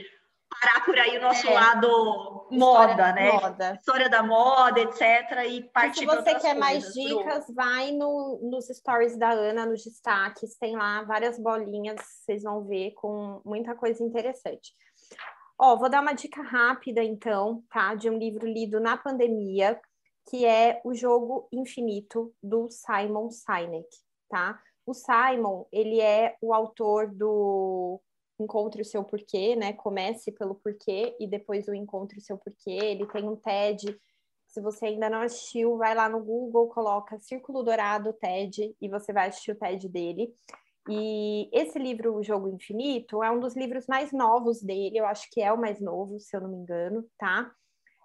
[0.62, 1.54] parar por aí o nosso é.
[1.54, 3.32] lado moda, né?
[3.32, 3.74] Moda.
[3.74, 5.02] História da moda, etc.
[5.50, 7.56] E partir e se você quer mais dicas, pro...
[7.56, 12.92] vai no, nos stories da Ana, nos destaques, tem lá várias bolinhas, vocês vão ver
[12.92, 14.74] com muita coisa interessante.
[15.58, 17.96] Ó, vou dar uma dica rápida, então, tá?
[17.96, 19.80] De um livro lido na pandemia,
[20.30, 23.88] que é O Jogo Infinito, do Simon Sinek,
[24.30, 24.60] tá?
[24.86, 28.02] O Simon, ele é o autor do
[28.38, 29.72] encontre o seu porquê, né?
[29.74, 32.72] Comece pelo porquê e depois o encontre o seu porquê.
[32.72, 33.98] Ele tem um TED.
[34.48, 39.13] Se você ainda não assistiu, vai lá no Google, coloca Círculo Dourado TED e você
[39.13, 40.34] vai assistir o TED dele.
[40.88, 45.30] E esse livro, O Jogo Infinito, é um dos livros mais novos dele, eu acho
[45.32, 47.52] que é o mais novo, se eu não me engano, tá?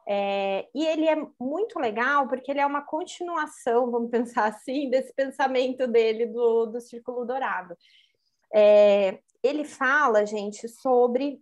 [0.09, 5.13] É, e ele é muito legal porque ele é uma continuação, vamos pensar assim, desse
[5.15, 7.77] pensamento dele do, do Círculo Dourado.
[8.53, 11.41] É, ele fala, gente, sobre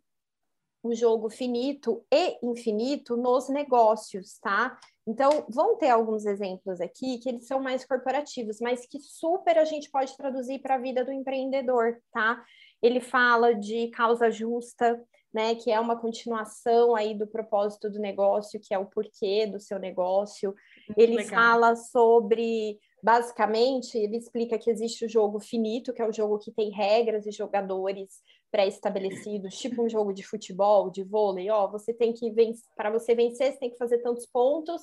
[0.89, 4.79] o jogo finito e infinito nos negócios, tá?
[5.07, 9.65] Então, vão ter alguns exemplos aqui que eles são mais corporativos, mas que super a
[9.65, 12.45] gente pode traduzir para a vida do empreendedor, tá?
[12.83, 18.61] Ele fala de causa justa, né, que é uma continuação aí do propósito do negócio,
[18.61, 20.55] que é o porquê do seu negócio.
[20.89, 21.31] Muito ele legal.
[21.31, 26.51] fala sobre Basicamente, ele explica que existe o jogo finito, que é o jogo que
[26.51, 28.21] tem regras e jogadores
[28.51, 33.15] pré-estabelecidos, tipo um jogo de futebol, de vôlei, ó, você tem que vencer, para você
[33.15, 34.83] vencer, você tem que fazer tantos pontos,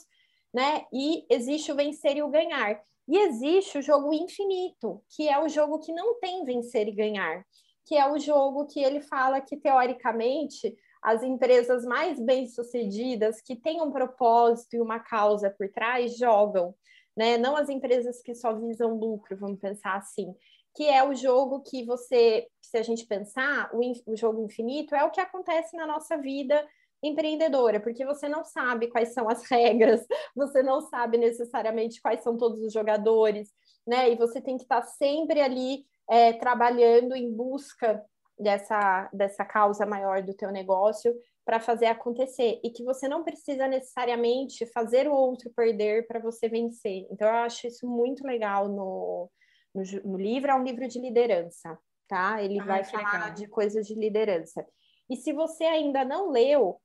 [0.54, 0.86] né?
[0.94, 2.82] E existe o vencer e o ganhar.
[3.08, 7.46] E existe o jogo infinito, que é o jogo que não tem vencer e ganhar,
[7.86, 13.80] que é o jogo que ele fala que, teoricamente, as empresas mais bem-sucedidas, que têm
[13.80, 16.74] um propósito e uma causa por trás, jogam,
[17.16, 17.38] né?
[17.38, 20.34] Não as empresas que só visam lucro, vamos pensar assim.
[20.76, 23.80] Que é o jogo que você, se a gente pensar, o,
[24.12, 26.66] o jogo infinito é o que acontece na nossa vida
[27.04, 32.38] empreendedora, porque você não sabe quais são as regras, você não sabe necessariamente quais são
[32.38, 33.54] todos os jogadores,
[33.86, 34.10] né?
[34.12, 38.04] E você tem que estar sempre ali é, trabalhando em busca
[38.38, 41.14] dessa, dessa causa maior do teu negócio
[41.46, 46.50] para fazer acontecer e que você não precisa necessariamente fazer o outro perder para você
[46.50, 47.08] vencer.
[47.12, 49.30] Então eu acho isso muito legal no,
[49.76, 52.42] no, no livro, é um livro de liderança, tá?
[52.42, 53.34] Ele ah, vai falar legal.
[53.34, 54.66] de coisas de liderança.
[55.10, 56.82] E se você ainda não leu,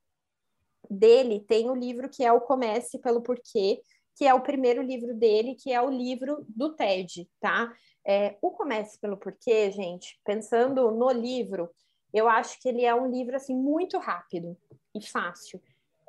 [0.91, 3.81] dele tem o livro que é o Comece pelo Porquê,
[4.17, 7.73] que é o primeiro livro dele, que é o livro do TED, tá?
[8.07, 11.71] É, o Comece pelo Porquê, gente, pensando no livro,
[12.13, 14.57] eu acho que ele é um livro assim muito rápido
[14.95, 15.63] e fácil.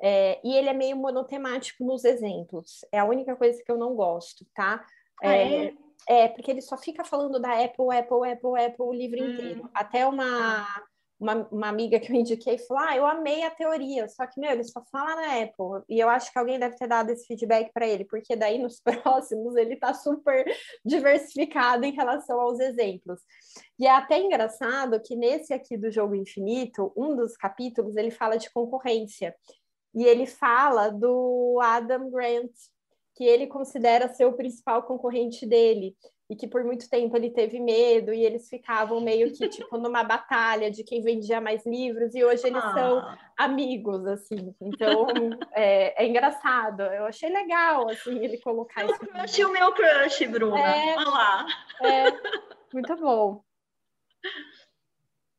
[0.04, 2.84] É, e ele é meio monotemático nos exemplos.
[2.90, 4.84] É a única coisa que eu não gosto, tá?
[5.22, 5.74] Ah, é, é?
[6.08, 9.30] É, porque ele só fica falando da Apple, Apple, Apple, Apple o livro hum.
[9.30, 9.70] inteiro.
[9.74, 10.66] Até uma
[11.22, 14.50] uma, uma amiga que eu indiquei falou: Ah, eu amei a teoria, só que, meu,
[14.50, 15.84] ele só fala na Apple.
[15.88, 18.80] E eu acho que alguém deve ter dado esse feedback para ele, porque daí nos
[18.82, 20.44] próximos ele está super
[20.84, 23.20] diversificado em relação aos exemplos.
[23.78, 28.36] E é até engraçado que nesse aqui do Jogo Infinito, um dos capítulos, ele fala
[28.36, 29.34] de concorrência.
[29.94, 32.50] E ele fala do Adam Grant,
[33.22, 35.96] que ele considera ser o principal concorrente dele
[36.28, 40.02] e que por muito tempo ele teve medo e eles ficavam meio que tipo numa
[40.02, 42.74] batalha de quem vendia mais livros e hoje eles ah.
[42.74, 44.52] são amigos assim.
[44.60, 45.06] Então
[45.54, 46.82] é, é, engraçado.
[46.82, 50.58] Eu achei legal assim ele colocar meu isso crush o meu crush Bruna.
[50.58, 51.46] É, olha lá.
[51.80, 52.10] É,
[52.74, 53.44] muito bom.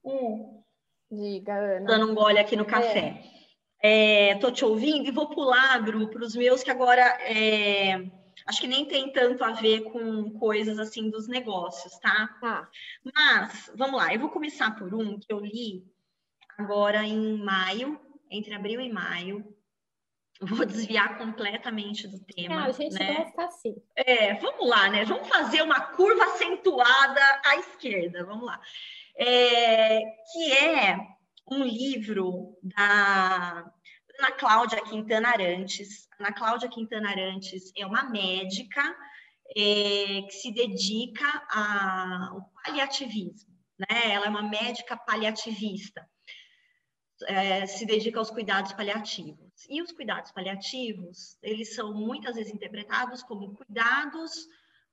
[0.05, 0.63] Hum.
[1.11, 1.85] diga Ana.
[1.85, 2.99] Dando um gole aqui no café.
[3.27, 3.42] é.
[3.83, 8.09] É tô te ouvindo e vou pular Bru para os meus que agora é
[8.45, 12.27] acho que nem tem tanto a ver com coisas assim dos negócios, tá?
[12.41, 12.69] tá?
[13.13, 15.85] Mas, vamos lá, eu vou começar por um que eu li
[16.57, 19.45] agora em maio, entre abril e maio.
[20.41, 22.63] Vou desviar completamente do tema.
[22.63, 23.15] Ah, a gente né?
[23.15, 23.75] gosta assim.
[23.95, 25.05] É, vamos lá, né?
[25.05, 28.59] Vamos fazer uma curva acentuada à esquerda, vamos lá.
[29.15, 30.97] É, que é
[31.49, 33.72] um livro da
[34.19, 36.07] Ana Cláudia Quintana Arantes.
[36.19, 38.95] Ana Cláudia Quintana Arantes é uma médica
[39.55, 44.11] é, que se dedica ao paliativismo, né?
[44.13, 46.07] Ela é uma médica paliativista,
[47.27, 49.51] é, se dedica aos cuidados paliativos.
[49.69, 54.31] E os cuidados paliativos, eles são muitas vezes interpretados como cuidados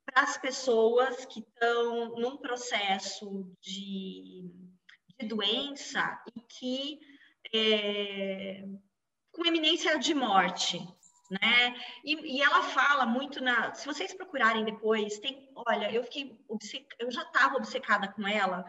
[0.05, 4.49] para as pessoas que estão num processo de,
[5.19, 6.99] de doença e que
[7.53, 8.63] é,
[9.31, 10.79] com eminência de morte,
[11.29, 11.75] né?
[12.03, 13.73] E, e, ela fala muito na.
[13.73, 15.49] Se vocês procurarem depois, tem.
[15.55, 16.37] Olha, eu fiquei
[16.99, 18.65] eu já estava obcecada com ela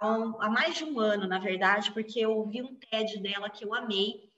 [0.00, 3.50] há, um, há, mais de um ano, na verdade, porque eu ouvi um TED dela
[3.50, 4.30] que eu amei,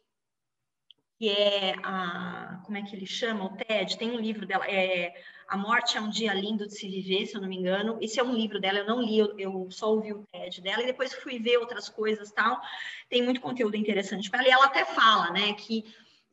[1.19, 2.61] que é a.
[2.65, 3.45] Como é que ele chama?
[3.45, 5.15] O TED, tem um livro dela, é
[5.49, 7.99] A Morte é um Dia Lindo de Se Viver, se eu não me engano.
[8.01, 10.83] Esse é um livro dela, eu não li, eu, eu só ouvi o TED dela,
[10.83, 12.61] e depois fui ver outras coisas tal.
[13.09, 15.85] Tem muito conteúdo interessante para ela, e ela até fala, né, que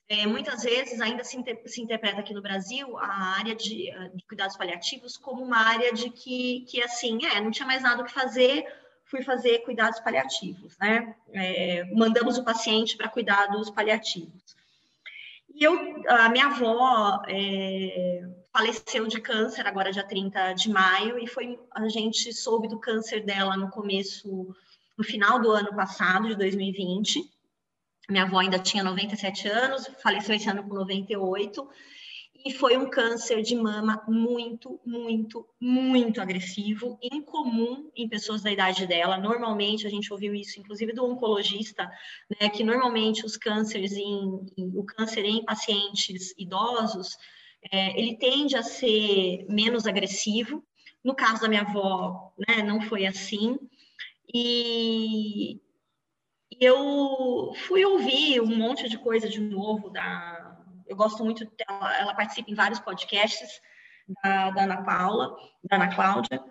[0.10, 4.26] é, muitas vezes ainda se, inter, se, interpreta aqui no Brasil a área de, de,
[4.28, 8.06] cuidados paliativos como uma área de que, que assim, é, não tinha mais nada o
[8.06, 8.66] que fazer,
[9.06, 11.16] fui fazer cuidados paliativos, né?
[11.32, 14.56] É, mandamos o paciente para cuidados paliativos.
[15.54, 21.28] E eu, a minha avó é, faleceu de câncer agora dia 30 de maio e
[21.28, 24.56] foi a gente soube do câncer dela no começo,
[24.98, 27.32] no final do ano passado, de 2020.
[28.10, 31.70] Minha avó ainda tinha 97 anos, faleceu esse ano com 98,
[32.46, 38.86] e foi um câncer de mama muito, muito, muito agressivo, incomum em pessoas da idade
[38.86, 39.18] dela.
[39.18, 41.90] Normalmente, a gente ouviu isso, inclusive do oncologista,
[42.40, 47.18] né, que normalmente os cânceres em, o câncer em pacientes idosos,
[47.72, 50.64] é, ele tende a ser menos agressivo.
[51.04, 53.58] No caso da minha avó, né, não foi assim.
[54.34, 55.62] E,
[56.60, 60.43] eu fui ouvir um monte de coisa de novo da.
[60.88, 63.62] Eu gosto muito dela, ela participa em vários podcasts
[64.24, 66.44] da, da Ana Paula, da Ana Cláudia.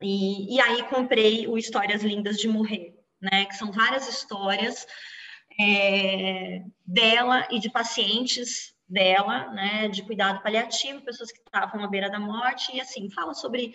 [0.00, 3.46] E, e aí comprei o Histórias Lindas de Morrer, né?
[3.46, 4.86] Que são várias histórias
[5.58, 12.10] é, dela e de pacientes dela, né, de cuidado paliativo, pessoas que estavam à beira
[12.10, 13.74] da morte, e assim, fala sobre,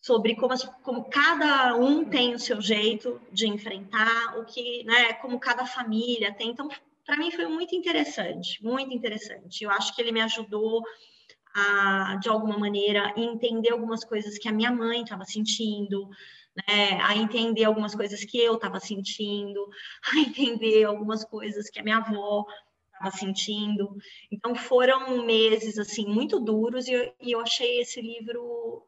[0.00, 5.38] sobre como, como cada um tem o seu jeito de enfrentar, o que, né, como
[5.38, 6.50] cada família tem.
[6.50, 6.68] Então,
[7.04, 9.64] para mim foi muito interessante, muito interessante.
[9.64, 10.82] Eu acho que ele me ajudou
[11.54, 16.08] a, de alguma maneira, entender algumas coisas que a minha mãe estava sentindo,
[16.56, 19.68] né, a entender algumas coisas que eu estava sentindo,
[20.14, 22.46] a entender algumas coisas que a minha avó
[22.92, 23.96] estava sentindo.
[24.30, 28.86] Então foram meses assim muito duros e eu, e eu achei esse livro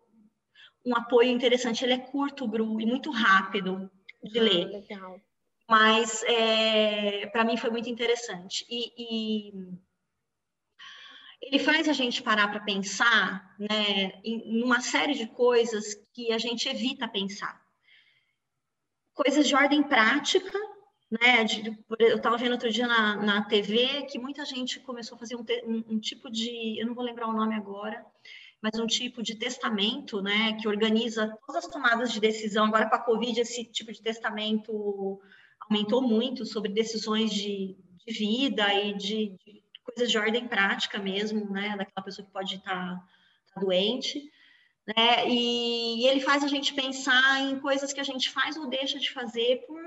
[0.84, 1.84] um apoio interessante.
[1.84, 3.90] Ele é curto, Bru, e muito rápido
[4.22, 4.66] de ah, ler.
[4.66, 5.20] Legal.
[5.68, 8.66] Mas é, para mim foi muito interessante.
[8.68, 9.52] E, e,
[11.40, 16.38] ele faz a gente parar para pensar né, em uma série de coisas que a
[16.38, 17.62] gente evita pensar.
[19.12, 20.58] Coisas de ordem prática,
[21.10, 21.44] né?
[21.44, 25.36] De, eu estava vendo outro dia na, na TV que muita gente começou a fazer
[25.36, 28.04] um, um, um, tipo de, eu não vou lembrar o nome agora,
[28.60, 30.54] mas um tipo de testamento, né?
[30.54, 32.66] Que organiza todas as tomadas de decisão.
[32.66, 35.20] Agora com a Covid esse tipo de testamento
[35.68, 41.50] aumentou muito sobre decisões de, de vida e de, de, coisas de ordem prática mesmo,
[41.50, 41.76] né?
[41.76, 43.04] Daquela pessoa que pode estar tá,
[43.54, 44.30] tá doente.
[44.86, 45.28] Né?
[45.28, 48.98] E, e ele faz a gente pensar em coisas que a gente faz ou deixa
[48.98, 49.80] de fazer por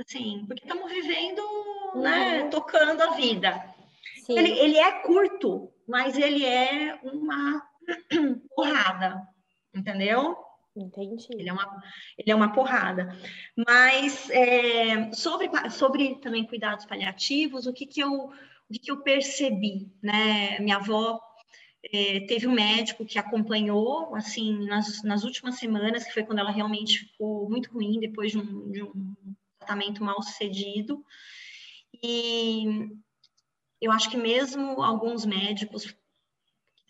[0.00, 1.42] assim, porque estamos vivendo,
[1.96, 2.50] né, uhum.
[2.50, 3.64] tocando a vida.
[4.28, 7.62] Ele, ele, é curto, mas ele é uma
[8.54, 9.20] porrada,
[9.74, 10.36] entendeu?
[10.74, 11.26] Entendi.
[11.30, 11.82] Ele é uma,
[12.16, 13.16] ele é uma porrada.
[13.56, 18.32] Mas é, sobre, sobre também cuidados paliativos, o que, que, eu, o
[18.72, 20.58] que, que eu percebi, né?
[20.60, 21.20] Minha avó
[21.92, 26.50] é, teve um médico que acompanhou, assim, nas, nas últimas semanas, que foi quando ela
[26.50, 29.14] realmente ficou muito ruim, depois de um, de um
[29.58, 31.04] tratamento mal sucedido.
[32.02, 32.88] E
[33.80, 35.94] eu acho que mesmo alguns médicos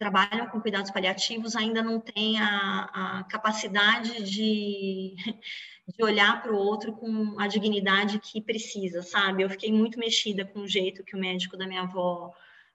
[0.03, 5.14] trabalham com cuidados paliativos ainda não têm a, a capacidade de,
[5.86, 9.44] de olhar para o outro com a dignidade que precisa, sabe?
[9.44, 12.32] Eu fiquei muito mexida com o jeito que o médico da minha avó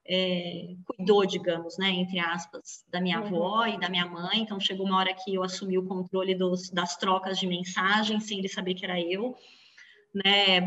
[0.08, 3.68] é, cuidou, digamos, né, entre aspas, da minha avó uhum.
[3.68, 4.40] e da minha mãe.
[4.40, 8.40] Então, chegou uma hora que eu assumi o controle dos, das trocas de mensagens, sem
[8.40, 9.36] ele saber que era eu
[10.14, 10.62] né?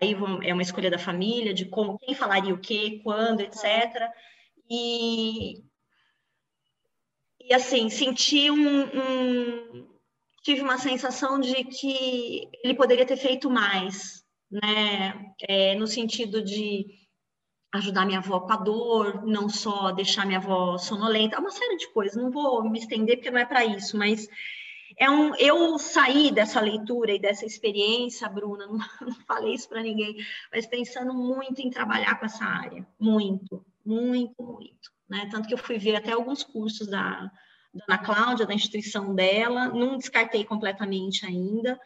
[0.00, 3.64] Aí é uma escolha da família, de como, quem falaria o quê, quando, etc.
[4.70, 5.62] E,
[7.40, 9.88] e assim, senti um, um,
[10.42, 15.32] tive uma sensação de que ele poderia ter feito mais, né?
[15.48, 16.86] É, no sentido de
[17.72, 21.88] ajudar minha avó com a dor, não só deixar minha avó sonolenta, uma série de
[21.88, 22.16] coisas.
[22.16, 24.28] Não vou me estender porque não é para isso, mas
[24.98, 29.82] é um, eu saí dessa leitura e dessa experiência, Bruna, não, não falei isso para
[29.82, 30.16] ninguém,
[30.52, 34.92] mas pensando muito em trabalhar com essa área, muito, muito, muito.
[35.08, 35.28] Né?
[35.30, 37.30] Tanto que eu fui ver até alguns cursos da,
[37.74, 41.78] da Ana Cláudia, da instituição dela, não descartei completamente ainda,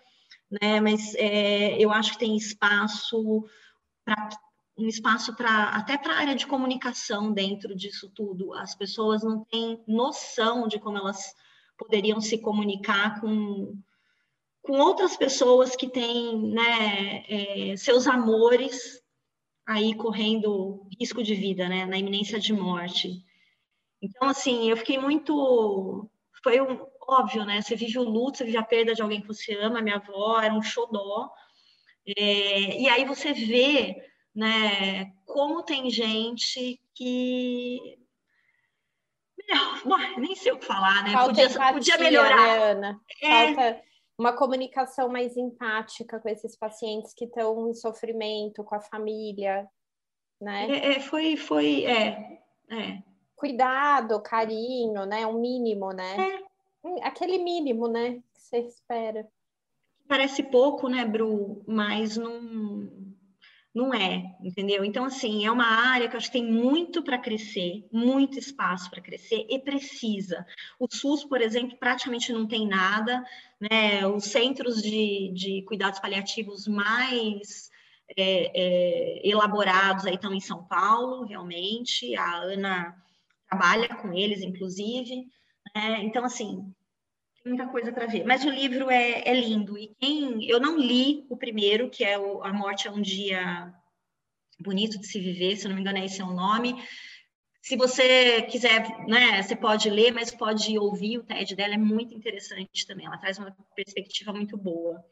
[0.50, 0.80] né?
[0.80, 3.44] mas é, eu acho que tem espaço
[4.04, 4.28] para
[4.78, 8.52] um espaço para até para a área de comunicação dentro disso tudo.
[8.54, 11.34] As pessoas não têm noção de como elas
[11.78, 13.74] poderiam se comunicar com,
[14.62, 19.02] com outras pessoas que têm né, é, seus amores
[19.66, 23.24] aí correndo risco de vida, né, na iminência de morte.
[24.00, 26.08] Então, assim, eu fiquei muito.
[26.42, 27.60] Foi um, óbvio, né?
[27.60, 29.82] Você vive o luto, você vive a perda de alguém que você ama.
[29.82, 31.30] Minha avó era um xodó.
[32.06, 33.96] É, e aí você vê,
[34.34, 37.98] né, como tem gente que
[39.84, 41.12] Bom, nem sei o que falar, né?
[41.12, 42.36] Falta podia, empatia, podia melhorar.
[42.36, 43.00] Né, Ana?
[43.22, 43.82] É...
[44.18, 49.68] Uma comunicação mais empática com esses pacientes que estão em sofrimento, com a família,
[50.40, 50.68] né?
[50.70, 52.40] É, é, foi, foi, é,
[52.70, 53.02] é.
[53.34, 55.26] Cuidado, carinho, né?
[55.26, 56.16] Um mínimo, né?
[56.16, 56.42] É.
[56.82, 58.22] Hum, aquele mínimo, né?
[58.32, 59.28] Que você espera.
[60.08, 61.62] Parece pouco, né, Bru?
[61.66, 62.88] Mas não
[63.76, 64.82] não é, entendeu?
[64.86, 68.88] Então, assim, é uma área que eu acho que tem muito para crescer, muito espaço
[68.88, 70.46] para crescer e precisa.
[70.80, 73.22] O SUS, por exemplo, praticamente não tem nada,
[73.60, 74.06] né?
[74.06, 77.68] Os centros de, de cuidados paliativos mais
[78.16, 82.16] é, é, elaborados aí estão em São Paulo, realmente.
[82.16, 82.96] A Ana
[83.46, 85.26] trabalha com eles, inclusive.
[85.74, 86.02] Né?
[86.02, 86.72] Então, assim,
[87.46, 88.24] muita coisa para ver.
[88.24, 89.78] Mas o livro é, é, lindo.
[89.78, 93.72] E quem eu não li o primeiro, que é o A Morte é um Dia
[94.58, 96.74] Bonito de se Viver, se não me engano, esse é o nome.
[97.62, 102.14] Se você quiser, né, você pode ler, mas pode ouvir o TED dela, é muito
[102.14, 103.06] interessante também.
[103.06, 105.04] Ela traz uma perspectiva muito boa.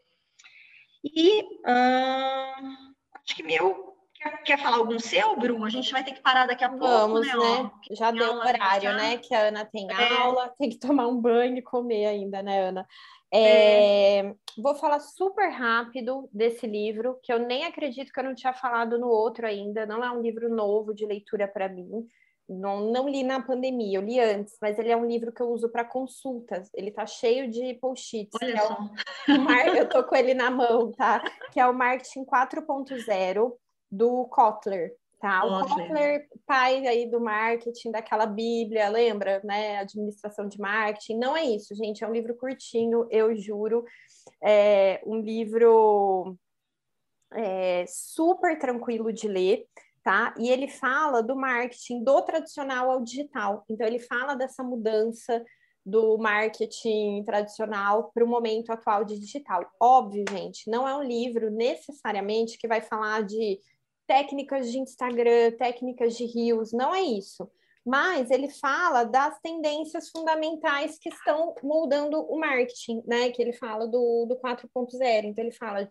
[1.03, 3.94] E uh, acho que meu
[4.45, 5.65] quer falar algum seu, Bru?
[5.65, 7.35] A gente vai ter que parar daqui a pouco, Vamos, né?
[7.37, 7.71] né?
[7.93, 8.97] Já deu aula horário, já.
[8.97, 9.17] né?
[9.19, 10.17] Que a Ana tem É.
[10.23, 12.87] aula, tem que tomar um banho e comer ainda, né, Ana?
[13.33, 18.53] É, Vou falar super rápido desse livro, que eu nem acredito que eu não tinha
[18.53, 19.85] falado no outro ainda.
[19.85, 22.07] Não é um livro novo de leitura para mim.
[22.49, 25.49] Não, não li na pandemia, eu li antes, mas ele é um livro que eu
[25.49, 26.71] uso para consultas.
[26.75, 28.39] Ele tá cheio de post-its.
[28.41, 28.79] Olha é só.
[29.41, 31.21] mar- eu tô com ele na mão, tá?
[31.53, 33.53] Que é o Marketing 4.0
[33.97, 35.45] do Kotler, tá?
[35.45, 35.89] O Kotler.
[35.89, 39.79] Kotler, pai aí do marketing, daquela bíblia, lembra, né?
[39.79, 41.19] Administração de marketing.
[41.19, 43.85] Não é isso, gente, é um livro curtinho, eu juro.
[44.43, 46.37] É um livro
[47.33, 49.67] é, super tranquilo de ler,
[50.03, 50.35] tá?
[50.39, 53.65] E ele fala do marketing do tradicional ao digital.
[53.69, 55.45] Então, ele fala dessa mudança
[55.87, 59.71] do marketing tradicional para o momento atual de digital.
[59.79, 63.61] Óbvio, gente, não é um livro necessariamente que vai falar de
[64.07, 67.51] técnicas de Instagram, técnicas de Reels, não é isso.
[67.85, 73.31] Mas ele fala das tendências fundamentais que estão moldando o marketing, né?
[73.31, 75.25] Que ele fala do, do 4.0.
[75.25, 75.87] Então, ele fala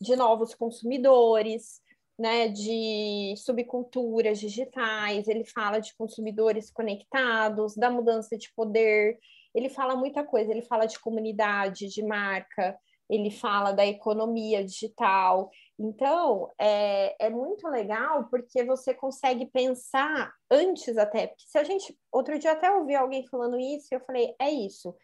[0.00, 1.80] de novos consumidores,
[2.18, 9.18] né, de subculturas digitais, ele fala de consumidores conectados, da mudança de poder,
[9.54, 12.78] ele fala muita coisa, ele fala de comunidade, de marca,
[13.08, 15.50] ele fala da economia digital.
[15.78, 21.96] Então, é, é muito legal porque você consegue pensar antes até, porque se a gente,
[22.10, 24.94] outro dia até ouvi alguém falando isso, e eu falei, é isso.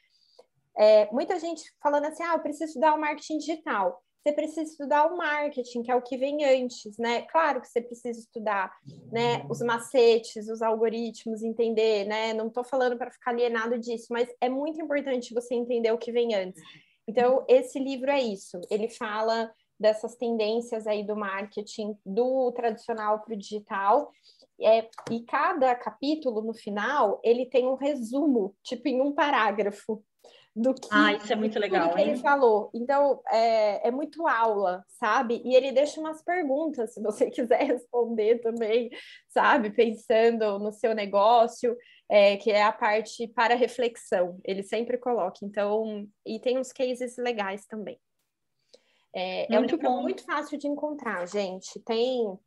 [0.77, 5.07] É, muita gente falando assim, ah, eu preciso estudar o marketing digital você precisa estudar
[5.07, 7.23] o marketing, que é o que vem antes, né?
[7.23, 8.73] Claro que você precisa estudar,
[9.11, 12.33] né, os macetes, os algoritmos, entender, né?
[12.33, 16.13] Não estou falando para ficar alienado disso, mas é muito importante você entender o que
[16.13, 16.63] vem antes.
[17.13, 18.59] Então, esse livro é isso.
[18.71, 24.11] Ele fala dessas tendências aí do marketing do tradicional para o digital.
[24.59, 30.03] É, e cada capítulo no final ele tem um resumo, tipo em um parágrafo,
[30.55, 32.71] do que, Ah, isso é muito legal, que ele falou.
[32.75, 35.43] Então, é, é muito aula, sabe?
[35.45, 38.91] E ele deixa umas perguntas, se você quiser responder também,
[39.29, 39.71] sabe?
[39.71, 41.77] Pensando no seu negócio,
[42.13, 44.39] é, que é a parte para reflexão.
[44.45, 45.39] Ele sempre coloca.
[45.43, 47.99] Então, e tem uns cases legais também.
[49.15, 50.03] É, é um livro bom.
[50.03, 51.81] muito fácil de encontrar, gente.
[51.81, 52.39] Tem.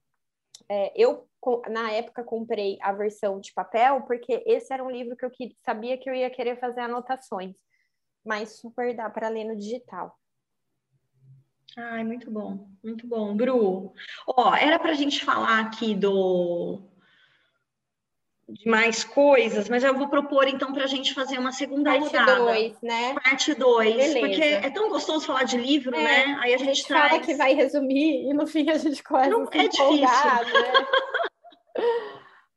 [0.70, 1.28] é, eu,
[1.70, 5.58] na época, comprei a versão de papel, porque esse era um livro que eu que-
[5.66, 7.56] sabia que eu ia querer fazer anotações
[8.26, 10.20] mas super dá para ler no digital.
[11.78, 13.36] Ai, muito bom, muito bom.
[13.36, 13.94] Bru,
[14.28, 16.82] ó, era para a gente falar aqui do
[18.48, 22.16] de mais coisas, mas eu vou propor então para a gente fazer uma segunda Parte
[22.16, 22.36] rodada.
[22.46, 23.14] 2, né?
[23.16, 24.20] Parte 2, Beleza.
[24.20, 26.38] porque é tão gostoso falar de livro, É, né?
[26.42, 27.10] Aí a A gente, gente traz...
[27.10, 30.88] fala que vai resumir e no fim a gente começa Não, é empolgar, né?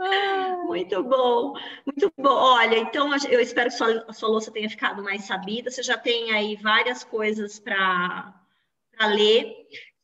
[0.01, 2.29] Ah, Muito bom, muito bom.
[2.31, 5.71] Olha, então eu espero que sua, a sua louça tenha ficado mais sabida.
[5.71, 8.33] Você já tem aí várias coisas para
[9.01, 9.53] ler.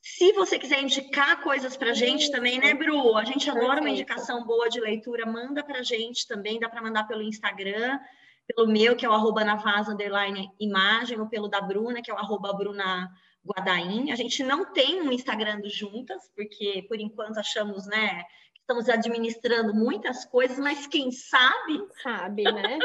[0.06, 3.16] Se você quiser indicar coisas para a gente também, né, Bru?
[3.16, 5.24] A gente adora uma indicação boa de leitura.
[5.24, 6.60] Manda para a gente também.
[6.60, 7.98] Dá para mandar pelo Instagram,
[8.46, 12.14] pelo meu, que é o arroba navaz, underline, imagem, ou pelo da Bruna, que é
[12.14, 13.10] o arroba Bruna
[13.46, 14.12] Guadaim.
[14.12, 18.90] A gente não tem um Instagram do Juntas, porque por enquanto achamos, né, que estamos
[18.90, 22.78] administrando muitas coisas, mas quem sabe, sabe, né?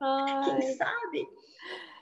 [0.46, 1.28] quem sabe,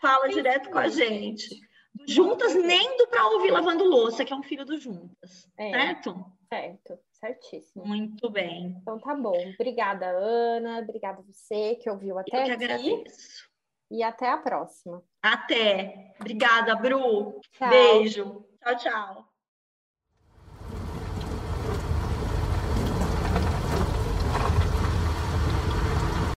[0.01, 1.05] fala Quem direto com a sabe?
[1.05, 1.70] gente.
[2.07, 5.49] Juntas, nem do para ouvir lavando louça, que é um filho do Juntas.
[5.57, 5.71] É.
[5.71, 6.25] Certo?
[6.49, 7.87] certo, certíssimo.
[7.87, 8.77] Muito bem.
[8.83, 9.37] Então tá bom.
[9.55, 10.81] Obrigada, Ana.
[10.81, 12.65] Obrigada você que ouviu Eu até que aqui.
[12.65, 13.49] agradeço.
[13.91, 15.03] E até a próxima.
[15.23, 16.15] Até.
[16.21, 17.41] Obrigada, Bru.
[17.53, 17.71] Tchau.
[17.71, 18.47] Beijo.
[18.63, 19.30] Tchau, tchau.